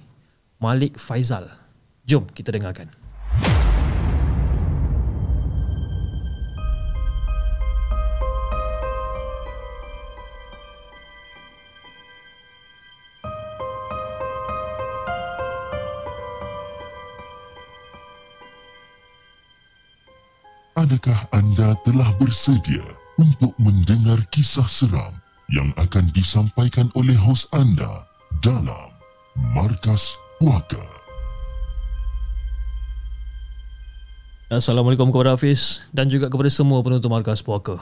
[0.58, 1.54] Malik Faizal.
[2.10, 3.03] Jom kita dengarkan.
[20.94, 22.86] Adakah anda telah bersedia
[23.18, 25.10] untuk mendengar kisah seram
[25.50, 28.06] yang akan disampaikan oleh hos anda
[28.46, 28.94] dalam
[29.58, 30.86] Markas Puaka?
[34.54, 37.82] Assalamualaikum kepada Hafiz dan juga kepada semua penonton Markas Puaka.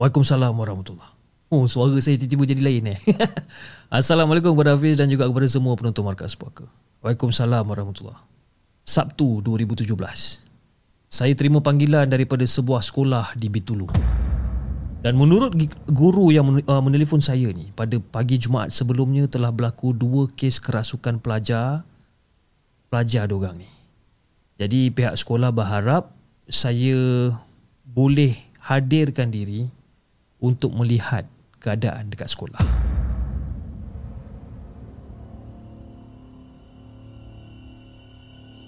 [0.00, 1.12] Waalaikumsalam warahmatullahi
[1.52, 2.98] Oh, suara saya tiba-tiba jadi lain eh.
[4.00, 6.64] Assalamualaikum kepada Hafiz dan juga kepada semua penonton Markas Puaka.
[7.04, 8.24] Waalaikumsalam warahmatullahi
[8.88, 10.47] Sabtu 2017
[11.08, 13.88] saya terima panggilan daripada sebuah sekolah di Bitulu.
[15.00, 15.56] Dan menurut
[15.88, 21.16] guru yang uh, menelpon saya ni, pada pagi Jumaat sebelumnya telah berlaku dua kes kerasukan
[21.16, 21.80] pelajar
[22.92, 23.70] pelajar diorang ni.
[24.60, 26.12] Jadi pihak sekolah berharap
[26.50, 27.30] saya
[27.88, 29.70] boleh hadirkan diri
[30.42, 31.24] untuk melihat
[31.62, 32.60] keadaan dekat sekolah.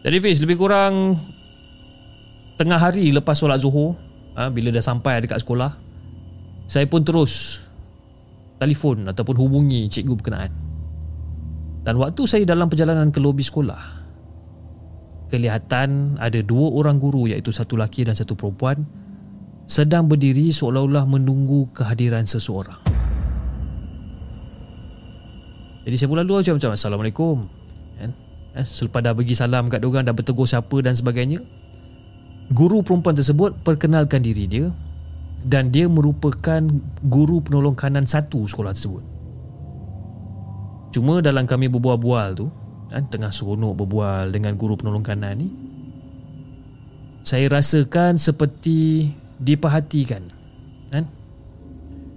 [0.01, 1.21] Jadi Fiz, lebih kurang
[2.61, 3.97] tengah hari lepas solat zuhur
[4.37, 5.81] ha, bila dah sampai dekat sekolah
[6.69, 7.65] saya pun terus
[8.61, 10.53] telefon ataupun hubungi cikgu berkenaan.
[11.81, 14.05] Dan waktu saya dalam perjalanan ke lobi sekolah
[15.33, 18.85] kelihatan ada dua orang guru iaitu satu lelaki dan satu perempuan
[19.65, 22.85] sedang berdiri seolah-olah menunggu kehadiran seseorang.
[25.89, 27.37] Jadi saya pun lalu macam Assalamualaikum.
[27.97, 28.11] Kan?
[28.53, 31.41] Eh, selepas dah bagi salam kat diorang dah bertegur siapa dan sebagainya
[32.51, 34.67] Guru perempuan tersebut perkenalkan diri dia
[35.47, 36.59] dan dia merupakan
[37.07, 39.05] guru penolong kanan satu sekolah tersebut.
[40.91, 42.51] Cuma dalam kami berbual-bual tu,
[42.91, 45.49] kan, tengah seronok berbual dengan guru penolong kanan ni,
[47.23, 49.07] saya rasakan seperti
[49.39, 50.27] diperhatikan.
[50.91, 51.07] Kan?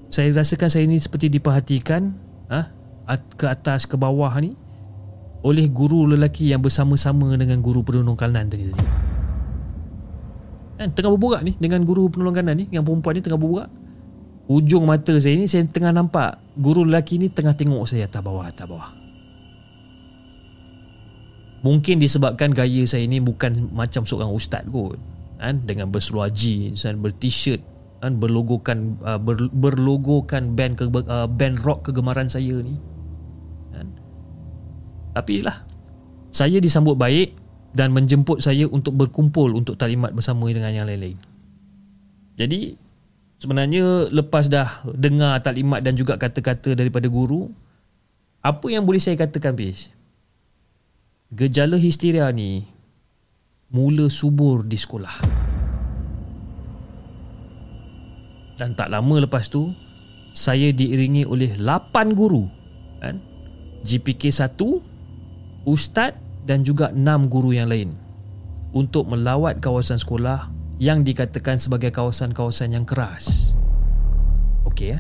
[0.10, 2.10] Saya rasakan saya ni seperti diperhatikan
[2.50, 2.74] ha?
[3.38, 4.50] ke atas ke bawah ni
[5.46, 8.74] oleh guru lelaki yang bersama-sama dengan guru penolong kanan tadi.
[10.84, 13.68] Kan tengah berbual ni dengan guru penolong kanan ni, yang perempuan ni tengah berbual.
[14.52, 18.44] Ujung mata saya ni saya tengah nampak guru lelaki ni tengah tengok saya atas bawah
[18.44, 18.92] atas bawah.
[21.64, 25.00] Mungkin disebabkan gaya saya ni bukan macam seorang ustaz kot.
[25.40, 27.64] Kan dengan berseluar jeans dan ber-t-shirt
[28.04, 32.76] kan berlogokan uh, ber, berlogokan band ke, uh, band rock kegemaran saya ni.
[35.14, 35.62] Tapi lah
[36.34, 37.38] Saya disambut baik
[37.74, 41.18] Dan menjemput saya untuk berkumpul Untuk talimat bersama dengan yang lain-lain
[42.38, 42.78] Jadi
[43.44, 47.52] Sebenarnya lepas dah dengar taklimat dan juga kata-kata daripada guru
[48.40, 49.92] Apa yang boleh saya katakan bis?
[51.34, 52.64] Gejala histeria ni
[53.74, 55.28] Mula subur di sekolah
[58.56, 59.76] Dan tak lama lepas tu
[60.32, 62.48] Saya diiringi oleh 8 guru
[63.04, 63.20] kan?
[63.84, 67.96] GPK 1 ustaz dan juga enam guru yang lain
[68.76, 70.52] untuk melawat kawasan sekolah
[70.82, 73.56] yang dikatakan sebagai kawasan-kawasan yang keras.
[74.68, 75.00] Okey ya.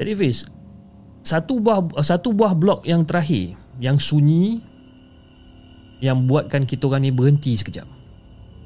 [0.00, 0.48] Jadi Fiz,
[1.22, 4.62] satu buah satu buah blok yang terakhir yang sunyi
[6.02, 7.86] yang buatkan kita orang ni berhenti sekejap.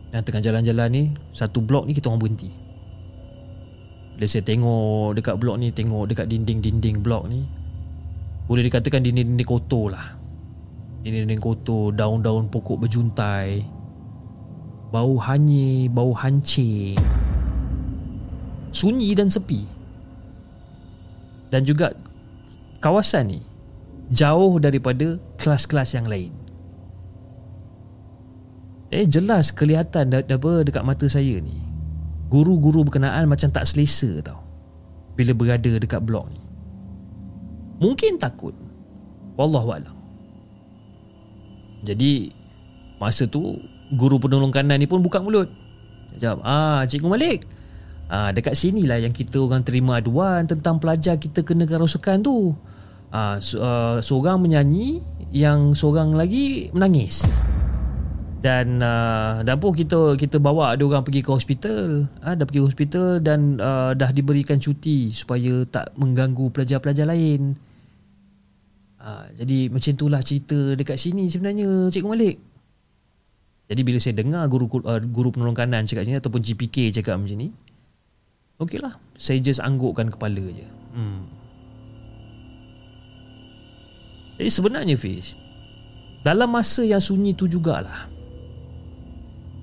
[0.08, 1.02] Dan tengah jalan-jalan ni,
[1.36, 2.48] satu blok ni kita orang berhenti.
[4.16, 7.44] Bila saya tengok dekat blok ni, tengok dekat dinding-dinding blok ni,
[8.46, 10.14] boleh dikatakan dinding-dinding kotor lah.
[11.06, 13.62] Dinding-dinding kotor Daun-daun pokok berjuntai
[14.90, 16.98] Bau hanyir Bau hancing
[18.74, 19.62] Sunyi dan sepi.
[21.50, 21.94] Dan juga
[22.82, 23.40] Kawasan ni
[24.10, 26.34] Jauh daripada Kelas-kelas yang lain.
[28.90, 31.58] Eh jelas kelihatan apa dekat mata saya ni
[32.30, 34.42] Guru-guru berkenaan macam tak selesa tau.
[35.14, 36.45] Bila berada dekat blok ni
[37.76, 38.56] Mungkin takut.
[39.36, 39.92] Wallahualam
[41.84, 42.32] Jadi
[42.96, 43.60] Masa tu
[43.92, 45.52] Guru penolong kanan ni pun buka mulut.
[46.16, 47.44] Jawab Ah Cikgu Malik.
[48.08, 52.56] Ah, Dekat sini lah yang kita orang terima aduan Tentang pelajar kita kena kerasukan tu.
[53.12, 57.44] Ah, so, uh, Seorang menyanyi Yang seorang lagi menangis
[58.46, 62.62] dan uh, dan pun kita kita bawa dia orang pergi ke hospital ah dah pergi
[62.62, 67.58] hospital dan uh, dah diberikan cuti supaya tak mengganggu pelajar-pelajar lain
[69.06, 72.42] Ha, jadi macam itulah cerita dekat sini sebenarnya Cikgu Malik.
[73.70, 77.14] Jadi bila saya dengar guru uh, guru penolong kanan cakap macam ni ataupun GPK cakap
[77.14, 77.54] macam ni,
[78.58, 80.66] okeylah, saya just anggukkan kepala je.
[80.98, 81.22] Hmm.
[84.42, 85.38] Jadi sebenarnya Fish,
[86.26, 88.10] dalam masa yang sunyi tu jugalah,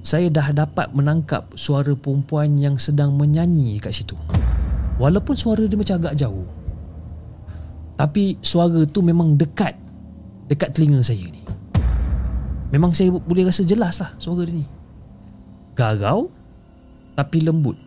[0.04, 4.20] saya dah dapat menangkap suara perempuan yang sedang menyanyi kat situ.
[5.00, 6.46] Walaupun suara dia macam agak jauh.
[7.94, 9.78] Tapi suara tu memang dekat
[10.50, 11.42] Dekat telinga saya ni
[12.74, 14.66] Memang saya boleh rasa jelas lah suara dia ni
[15.78, 16.34] Garau
[17.14, 17.78] Tapi lembut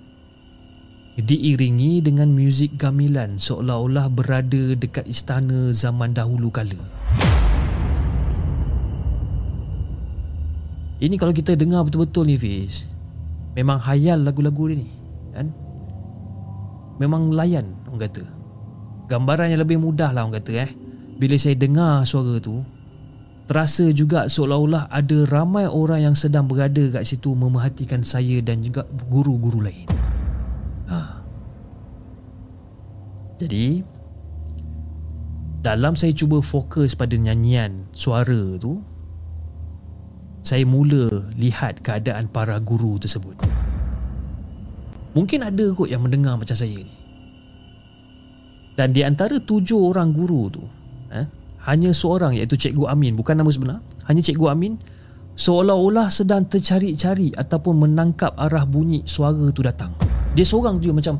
[1.18, 6.78] Diiringi dengan muzik gamilan Seolah-olah berada dekat istana zaman dahulu kala
[10.96, 12.88] Ini kalau kita dengar betul-betul ni Fiz
[13.52, 14.88] Memang hayal lagu-lagu dia ni
[15.36, 15.52] kan?
[16.96, 18.24] Memang layan orang kata
[19.12, 20.70] Gambaran yang lebih mudah lah orang kata eh
[21.20, 22.64] Bila saya dengar suara tu
[23.46, 28.88] Terasa juga seolah-olah ada ramai orang yang sedang berada kat situ Memerhatikan saya dan juga
[29.12, 29.86] guru-guru lain
[30.88, 31.20] ha.
[33.36, 33.84] Jadi
[35.60, 38.95] Dalam saya cuba fokus pada nyanyian suara tu
[40.46, 43.34] Saya mula lihat keadaan para guru tersebut.
[45.18, 46.94] Mungkin ada kot yang mendengar macam saya ni.
[48.78, 50.60] Dan di antara tujuh orang guru tu
[51.08, 51.24] eh,
[51.64, 53.16] Hanya seorang iaitu Cikgu Amin.
[53.16, 53.80] Bukan nama sebenar.
[54.04, 54.76] Hanya Cikgu Amin
[55.32, 59.96] Seolah-olah sedang tercari-cari Ataupun menangkap arah bunyi suara tu datang.
[60.36, 61.18] Dia seorang tu macam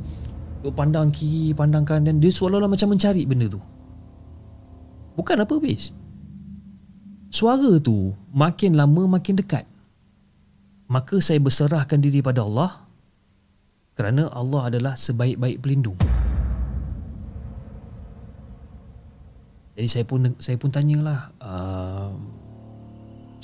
[0.67, 2.21] Pandang kiri, pandang kanan.
[2.21, 3.63] Dia seolah-olah macam mencari benda tu.
[5.17, 6.06] Bukan apa bis
[7.37, 9.69] Suara tu makin lama makin dekat.
[10.89, 12.87] Maka saya berserahkan diri pada Allah
[13.99, 15.99] Kerana Allah adalah sebaik-baik pelindung.
[19.77, 22.09] Jadi saya pun saya pun tanyalah uh,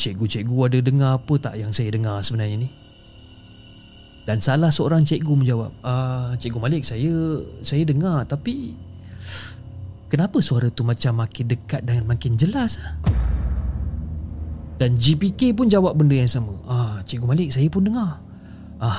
[0.01, 2.71] Cikgu-cikgu ada dengar apa tak yang saya dengar sebenarnya ni?
[4.25, 7.13] Dan salah seorang cikgu menjawab uh, Cikgu Malik saya
[7.61, 8.73] saya dengar tapi
[10.09, 12.81] Kenapa suara tu macam makin dekat dan makin jelas
[14.83, 18.19] Dan GPK pun jawab benda yang sama Ah, Cikgu Malik saya pun dengar
[18.83, 18.99] Ah,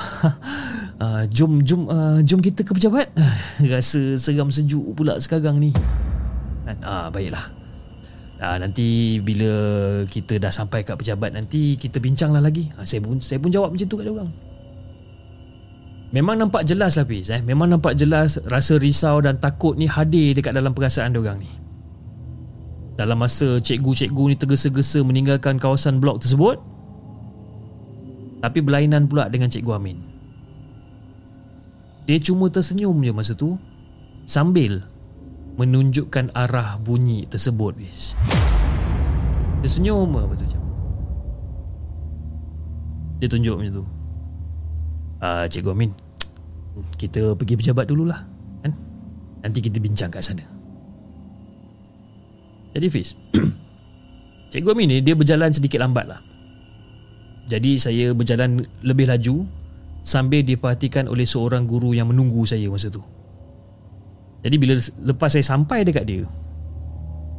[0.96, 3.12] uh, jom jom uh, jom kita ke pejabat.
[3.60, 5.76] Rasa seram sejuk pula sekarang ni.
[6.64, 6.80] Kan?
[6.80, 7.52] Ah, baiklah.
[8.40, 9.52] Ah, nanti bila
[10.08, 12.72] kita dah sampai kat pejabat nanti kita bincanglah lagi.
[12.80, 14.32] Ah, saya pun saya pun jawab macam tu kat orang.
[16.16, 17.44] Memang nampak jelas lah Fiz eh.
[17.44, 21.50] Memang nampak jelas rasa risau dan takut ni hadir dekat dalam perasaan dia orang ni.
[22.94, 26.62] Dalam masa cikgu-cikgu ni tergesa-gesa meninggalkan kawasan blok tersebut,
[28.38, 29.98] tapi berlainan pula dengan Cikgu Amin.
[32.06, 33.58] Dia cuma tersenyum je masa tu
[34.28, 34.84] sambil
[35.58, 38.14] menunjukkan arah bunyi tersebut, bis.
[39.64, 40.46] Dia senyum apa tu.
[43.18, 43.84] Dia tunjuk macam tu.
[45.18, 45.90] Ah, Cikgu Amin.
[46.94, 48.22] Kita pergi pejabat dululah,
[48.62, 48.70] kan?
[49.42, 50.53] Nanti kita bincang kat sana.
[52.74, 53.14] Jadi Fiz
[54.50, 56.34] Cikgu Amin ni dia berjalan sedikit lambat lah
[57.44, 59.44] jadi saya berjalan lebih laju
[60.04, 63.04] sambil diperhatikan oleh seorang guru yang menunggu saya masa tu.
[64.44, 64.76] Jadi bila
[65.12, 66.24] lepas saya sampai dekat dia,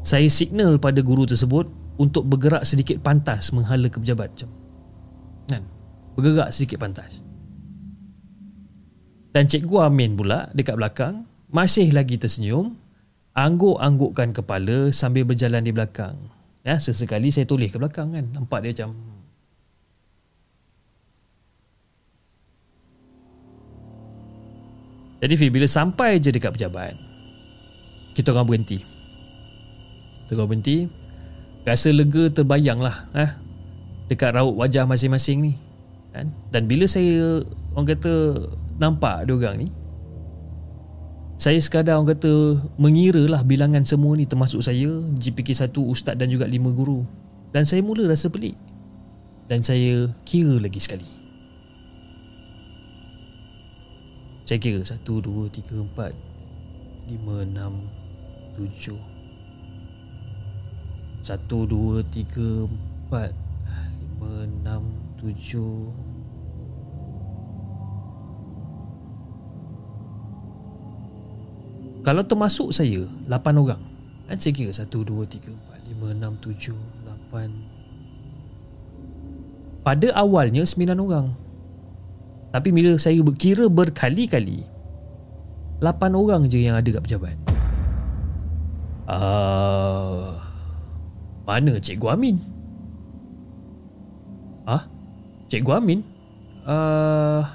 [0.02, 1.70] saya signal pada guru tersebut
[2.02, 4.49] untuk bergerak sedikit pantas menghala ke pejabat macam.
[5.49, 5.64] Kan?
[6.18, 7.22] Bergerak sedikit pantas.
[9.34, 12.78] Dan Cikgu Amin pula dekat belakang masih lagi tersenyum,
[13.36, 16.16] angguk-anggukkan kepala sambil berjalan di belakang.
[16.66, 18.26] Ya, sesekali saya toleh ke belakang kan.
[18.34, 19.16] Nampak dia macam
[25.26, 26.94] Jadi Fi, bila sampai je dekat pejabat
[28.14, 28.78] Kita orang berhenti
[30.28, 30.86] Kita orang berhenti
[31.66, 33.32] Rasa lega terbayang lah eh,
[34.12, 35.53] Dekat raut wajah masing-masing ni
[36.14, 36.30] kan?
[36.53, 37.41] Dan bila saya
[37.74, 38.38] Orang kata
[38.78, 39.68] Nampak dia orang ni
[41.36, 44.88] Saya sekadar orang kata Mengira lah bilangan semua ni Termasuk saya
[45.20, 47.03] GPK 1 ustaz dan juga 5 guru.
[47.52, 48.56] Dan saya mula rasa pelik.
[49.48, 51.07] Dan saya kira lagi sekali.
[54.45, 56.14] Saya kira 1, 2, 3, 4
[57.06, 57.18] 5,
[57.53, 57.57] 6,
[58.57, 58.98] 7
[61.26, 62.70] 1, 2, 3,
[63.10, 63.34] 4
[64.22, 64.82] 5, 6,
[65.22, 66.14] 7
[72.06, 73.82] Kalau termasuk saya 8 orang.
[74.30, 76.77] Kan Saya kira 1, 2, 3, 4 5, 6, 7,
[77.34, 77.49] 8
[79.82, 81.34] Pada awalnya 9 orang.
[82.53, 84.76] Tapi bila saya berkira berkali-kali
[85.82, 87.36] lapan orang je yang ada kat pejabat.
[89.06, 90.34] Uh,
[91.45, 92.41] Mana Cikgu Amin?
[94.65, 94.90] Ah,
[95.49, 96.02] Cikgu Amin?
[96.65, 97.45] Uh,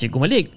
[0.00, 0.55] Cikgu Malik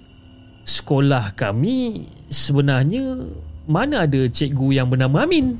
[0.70, 3.26] Sekolah kami sebenarnya
[3.66, 5.58] Mana ada cikgu yang bernama Amin?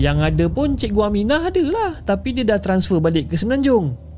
[0.00, 4.10] Yang ada pun Cikgu Aminah ada lah Tapi dia dah transfer balik ke Semenanjung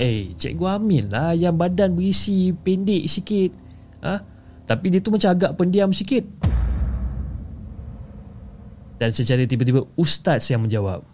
[0.00, 3.52] Eh, Cikgu Amin lah yang badan berisi pendek sikit.
[4.00, 4.16] Ha?
[4.64, 6.24] Tapi dia tu macam agak pendiam sikit.
[8.96, 11.04] Dan secara tiba-tiba ustaz yang menjawab.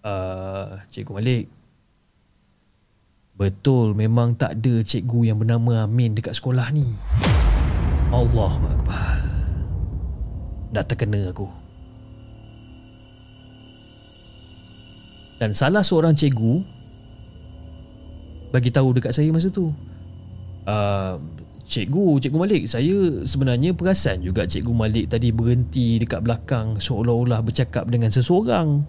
[0.00, 1.44] Uh, Cikgu Malik.
[3.40, 6.84] Betul memang tak ada cikgu yang bernama Amin dekat sekolah ni.
[8.12, 9.16] Allah Akbar.
[10.76, 11.48] Dah terkena aku.
[15.40, 16.60] Dan salah seorang cikgu
[18.52, 19.72] bagi tahu dekat saya masa tu.
[20.68, 21.16] Uh,
[21.64, 27.88] cikgu, cikgu Malik, saya sebenarnya perasan juga cikgu Malik tadi berhenti dekat belakang seolah-olah bercakap
[27.88, 28.84] dengan seseorang.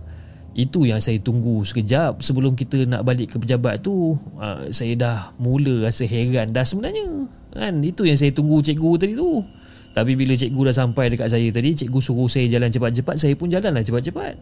[0.51, 4.19] Itu yang saya tunggu sekejap sebelum kita nak balik ke pejabat tu.
[4.35, 7.31] Uh, saya dah mula rasa heran dah sebenarnya.
[7.55, 7.79] Kan?
[7.79, 9.43] Itu yang saya tunggu cikgu tadi tu.
[9.91, 13.51] Tapi bila cikgu dah sampai dekat saya tadi, cikgu suruh saya jalan cepat-cepat, saya pun
[13.51, 14.35] jalanlah cepat-cepat.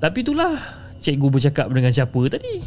[0.00, 0.56] Tapi itulah,
[1.00, 2.60] cikgu bercakap dengan siapa tadi?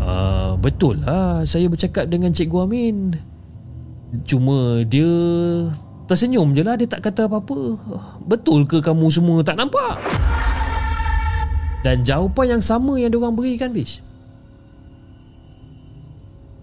[0.00, 3.14] Uh, betul lah saya bercakap dengan Cikgu Amin.
[4.26, 5.06] Cuma dia
[6.10, 7.78] tersenyum je lah dia tak kata apa-apa.
[8.26, 10.00] Betul ke kamu semua tak nampak?
[11.80, 14.04] Dan jawapan yang sama yang diorang berikan Bish.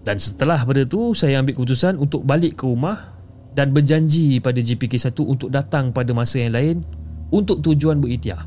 [0.06, 3.12] Dan setelah pada tu saya ambil keputusan untuk balik ke rumah
[3.52, 6.76] dan berjanji pada GPK 1 untuk datang pada masa yang lain
[7.28, 8.46] untuk tujuan beritiah.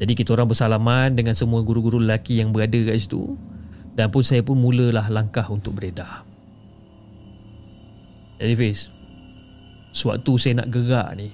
[0.00, 3.36] Jadi kita orang bersalaman dengan semua guru-guru lelaki yang berada kat situ
[3.92, 6.24] dan pun saya pun mulalah langkah untuk beredar.
[8.40, 8.88] Jadi Fiz,
[9.92, 11.28] sewaktu saya nak gerak ni,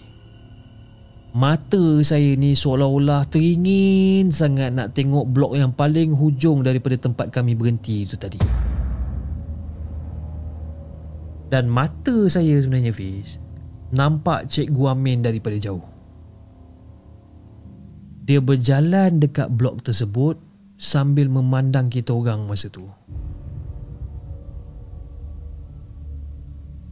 [1.36, 7.52] mata saya ni seolah-olah teringin sangat nak tengok blok yang paling hujung daripada tempat kami
[7.52, 8.40] berhenti itu tadi.
[11.52, 13.36] Dan mata saya sebenarnya Fiz,
[13.92, 15.84] nampak Cikgu Amin daripada jauh.
[18.26, 20.40] Dia berjalan dekat blok tersebut
[20.80, 22.88] sambil memandang kita orang masa tu.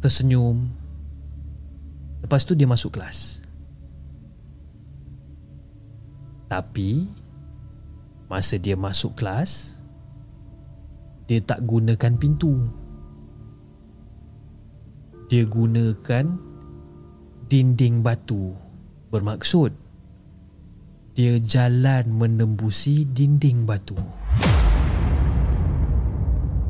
[0.05, 0.69] Tersenyum.
[2.23, 3.44] Lepas tu dia masuk kelas.
[6.55, 7.11] Tapi
[8.31, 9.83] masa dia masuk kelas
[11.27, 12.71] dia tak gunakan pintu.
[15.27, 16.31] Dia gunakan
[17.51, 18.55] dinding batu.
[19.11, 19.75] Bermaksud
[21.19, 23.99] dia jalan menembusi dinding batu.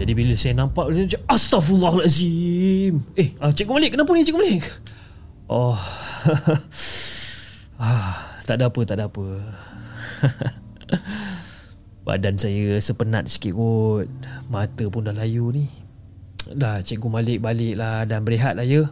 [0.01, 3.05] Jadi bila saya nampak saya macam astagfirullahalazim.
[3.21, 4.65] Eh, uh, Cikgu Malik, kenapa ni Cikgu Malik?
[5.45, 5.77] Oh.
[7.85, 9.27] ah, tak ada apa, tak ada apa.
[12.07, 14.07] Badan saya sepenat sikit kot.
[14.53, 15.65] Mata pun dah layu ni.
[16.53, 18.85] Dah Cikgu Malik balik lah dan berehat lah ya.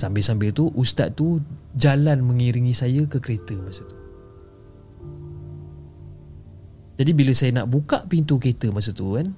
[0.00, 1.44] Sambil-sambil tu ustaz tu
[1.76, 3.96] jalan mengiringi saya ke kereta masa tu.
[6.94, 9.34] Jadi bila saya nak buka pintu kereta masa tu kan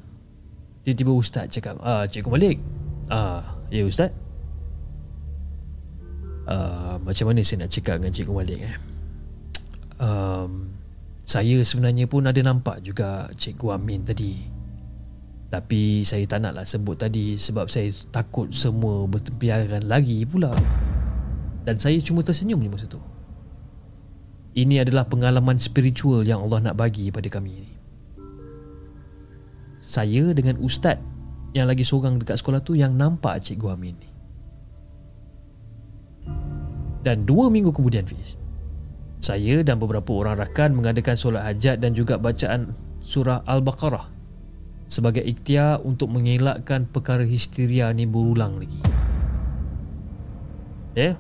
[0.85, 2.61] Tiba-tiba ustaz cakap ah, Cikgu Malik
[3.09, 4.13] ah, Ya ustaz
[6.45, 8.77] ah, Macam mana saya nak cakap dengan Cikgu Malik eh?
[9.97, 10.77] Um,
[11.25, 14.45] saya sebenarnya pun ada nampak juga Cikgu Amin tadi
[15.49, 20.53] Tapi saya tak naklah sebut tadi Sebab saya takut semua bertempiaran lagi pula
[21.65, 23.01] Dan saya cuma tersenyum ni masa tu
[24.57, 27.73] ini adalah pengalaman spiritual yang Allah nak bagi pada kami ini.
[29.85, 30.97] Saya dengan ustaz
[31.53, 34.11] yang lagi seorang dekat sekolah tu yang nampak Cikgu Amin ni.
[37.05, 38.41] Dan dua minggu kemudian Fiz,
[39.21, 44.13] saya dan beberapa orang rakan mengadakan solat hajat dan juga bacaan surah Al-Baqarah
[44.87, 48.81] sebagai ikhtiar untuk mengelakkan perkara histeria ni berulang lagi.
[50.97, 51.15] Ya, yeah?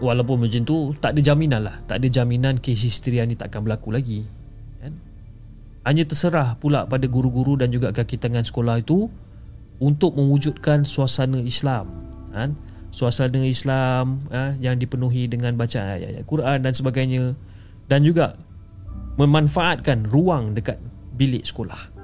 [0.00, 3.92] walaupun macam tu tak ada jaminan lah tak ada jaminan kes histeria ni takkan berlaku
[3.92, 4.24] lagi
[4.80, 4.96] kan?
[5.84, 9.12] hanya terserah pula pada guru-guru dan juga kaki tangan sekolah itu
[9.76, 12.56] untuk mewujudkan suasana Islam kan?
[12.90, 14.54] Suasana Islam ha?
[14.58, 17.24] yang dipenuhi dengan bacaan ayat-ayat Quran dan sebagainya
[17.86, 18.34] dan juga
[19.18, 20.78] memanfaatkan ruang dekat
[21.14, 22.00] bilik sekolah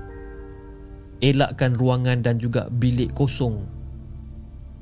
[1.21, 3.65] elakkan ruangan dan juga bilik kosong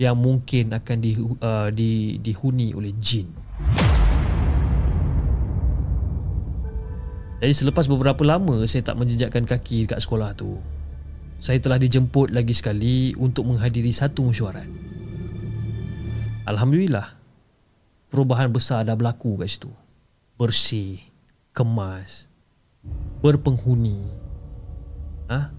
[0.02, 3.31] yang mungkin akan di, uh, di, dihuni oleh jin.
[7.39, 10.59] Jadi selepas beberapa lama saya tak menjejakkan kaki dekat sekolah tu,
[11.39, 14.66] saya telah dijemput lagi sekali untuk menghadiri satu mesyuarat.
[16.44, 17.16] Alhamdulillah,
[18.12, 19.72] perubahan besar dah berlaku kat situ.
[20.36, 21.00] Bersih,
[21.56, 22.28] kemas,
[23.24, 24.04] berpenghuni.
[25.32, 25.50] Ha?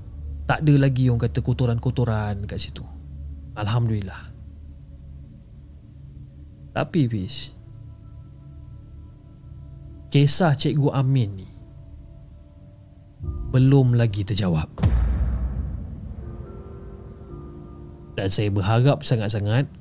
[0.45, 2.85] Tak ada lagi orang kata kotoran-kotoran kat situ.
[3.57, 4.35] Alhamdulillah.
[6.75, 7.55] Tapi Fish
[10.11, 11.47] Kisah Cikgu Amin ni
[13.55, 14.67] Belum lagi terjawab
[18.19, 19.71] Dan saya berharap sangat-sangat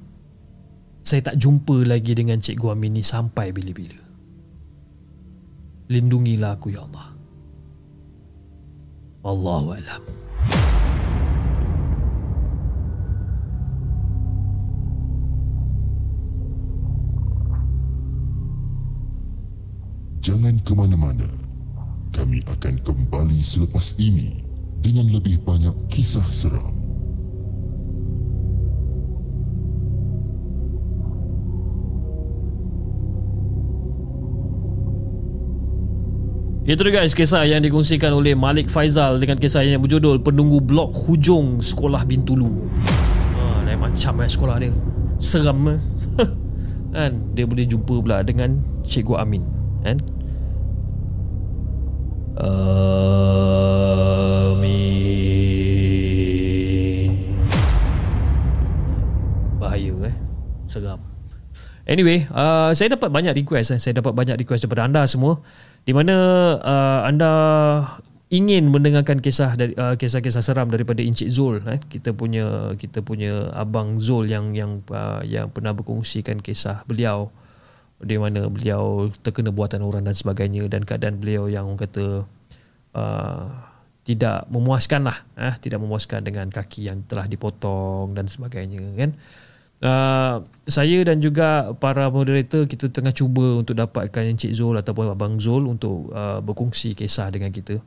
[1.05, 4.01] Saya tak jumpa lagi dengan Cikgu Amin ni sampai bila-bila
[5.93, 7.13] Lindungilah aku ya Allah
[9.21, 10.25] Wallahualam
[20.25, 21.29] Jangan ke mana-mana.
[22.17, 24.41] Kami akan kembali selepas ini
[24.81, 26.84] dengan lebih banyak kisah seram.
[36.65, 40.97] Itu dia guys kisah yang dikongsikan oleh Malik Faizal dengan kisah yang berjudul Penunggu Blok
[40.97, 42.49] Hujung Sekolah Bintulu.
[43.37, 44.73] Ha, lain macam eh sekolah dia.
[45.21, 45.81] Seram eh.
[46.95, 49.43] kan dia boleh jumpa pula dengan Cikgu Amin
[49.83, 49.99] kan
[54.55, 54.81] Amin
[59.59, 60.17] Bahaya eh
[60.71, 61.03] Seram
[61.85, 63.81] Anyway uh, Saya dapat banyak request eh.
[63.83, 65.45] Saya dapat banyak request daripada anda semua
[65.85, 66.17] Di mana
[66.61, 67.33] uh, Anda
[68.33, 71.79] ingin mendengarkan kisah dari uh, kisah-kisah seram daripada Encik Zul eh?
[71.79, 77.29] Kita punya kita punya abang Zul yang yang uh, yang pernah berkongsikan kisah beliau.
[78.05, 82.27] Di mana beliau terkena buatan orang dan sebagainya dan keadaan beliau yang orang kata
[82.93, 83.49] uh,
[84.05, 89.17] tidak memuaskan lah eh, tidak memuaskan dengan kaki yang telah dipotong dan sebagainya kan
[89.85, 95.37] uh, saya dan juga para moderator kita tengah cuba untuk dapatkan Encik Zul ataupun Abang
[95.37, 97.79] Zul untuk uh, berkongsi kisah dengan kita.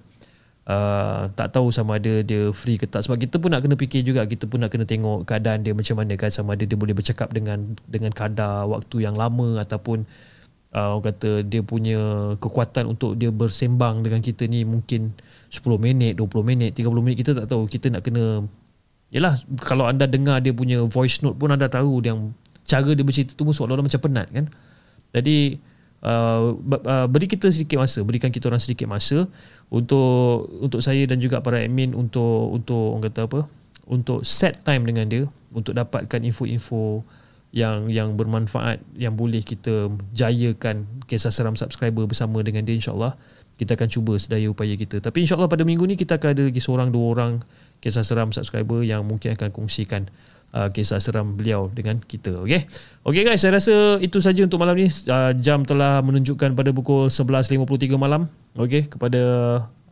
[0.68, 3.02] Uh, tak tahu sama ada dia free ke tak.
[3.08, 5.96] Sebab kita pun nak kena fikir juga kita pun nak kena tengok keadaan dia macam
[5.98, 6.30] mana kan.
[6.30, 10.04] Sama ada dia boleh bercakap dengan dengan kadar waktu yang lama ataupun
[10.76, 15.16] uh, orang kata dia punya kekuatan untuk dia bersembang dengan kita ni mungkin
[15.48, 17.18] 10 minit, 20 minit, 30 minit.
[17.24, 17.64] Kita tak tahu.
[17.72, 18.44] Kita nak kena
[19.14, 22.36] Yalah kalau anda dengar dia punya voice note pun anda tahu yang
[22.68, 24.46] cara dia bercerita tu seolah-olah macam penat kan.
[25.16, 25.56] Jadi
[26.04, 29.26] uh, uh, beri kita sedikit masa, berikan kita orang sedikit masa
[29.72, 33.40] untuk untuk saya dan juga para admin untuk untuk orang kata apa?
[33.88, 35.24] Untuk set time dengan dia
[35.56, 37.08] untuk dapatkan info-info
[37.56, 43.16] yang yang bermanfaat yang boleh kita jayakan kisah seram subscriber bersama dengan dia insyaallah
[43.58, 46.60] kita akan cuba sedaya upaya kita tapi insyaallah pada minggu ni kita akan ada lagi
[46.60, 47.34] seorang dua orang
[47.80, 50.10] kisah seram subscriber yang mungkin akan kongsikan
[50.56, 52.68] uh, kisah seram beliau dengan kita okey?
[53.04, 54.88] Okey guys saya rasa itu saja untuk malam ni.
[55.08, 59.22] Uh, jam telah menunjukkan pada pukul 11.53 malam okey kepada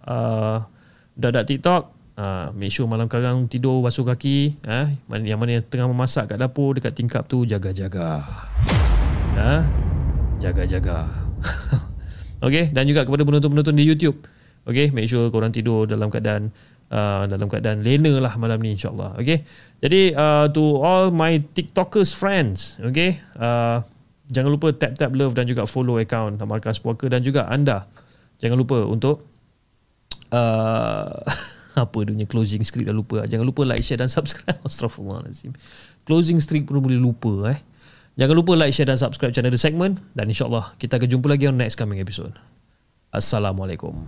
[0.06, 0.58] uh,
[1.18, 1.92] dadak TikTok.
[2.16, 4.88] Uh, make sure malam karang tidur basuh kaki uh,
[5.20, 8.24] yang mana yang tengah memasak kat dapur dekat tingkap tu jaga-jaga.
[9.36, 9.68] Uh,
[10.40, 11.12] jaga-jaga.
[12.48, 14.24] Okey dan juga kepada penonton-penonton di YouTube.
[14.64, 16.56] Okey make sure korang tidur dalam keadaan
[16.86, 19.18] Uh, dalam keadaan lena lah malam ni insyaAllah.
[19.18, 19.42] Okay?
[19.82, 23.18] jadi uh, to all my tiktokers friends okay?
[23.42, 23.82] uh,
[24.30, 27.90] jangan lupa tap tap love dan juga follow account Markas Puaka dan juga anda.
[28.38, 29.26] Jangan lupa untuk
[30.30, 31.26] uh,
[31.84, 33.26] apa dunia closing script dah lupa.
[33.26, 34.62] Jangan lupa like share dan subscribe.
[34.68, 35.58] Astagfirullahaladzim
[36.06, 37.60] closing script pun boleh lupa eh.
[38.16, 40.00] Jangan lupa like share dan subscribe channel The Segment.
[40.16, 42.38] Dan insyaAllah kita akan jumpa lagi on next coming episode.
[43.12, 44.08] Assalamualaikum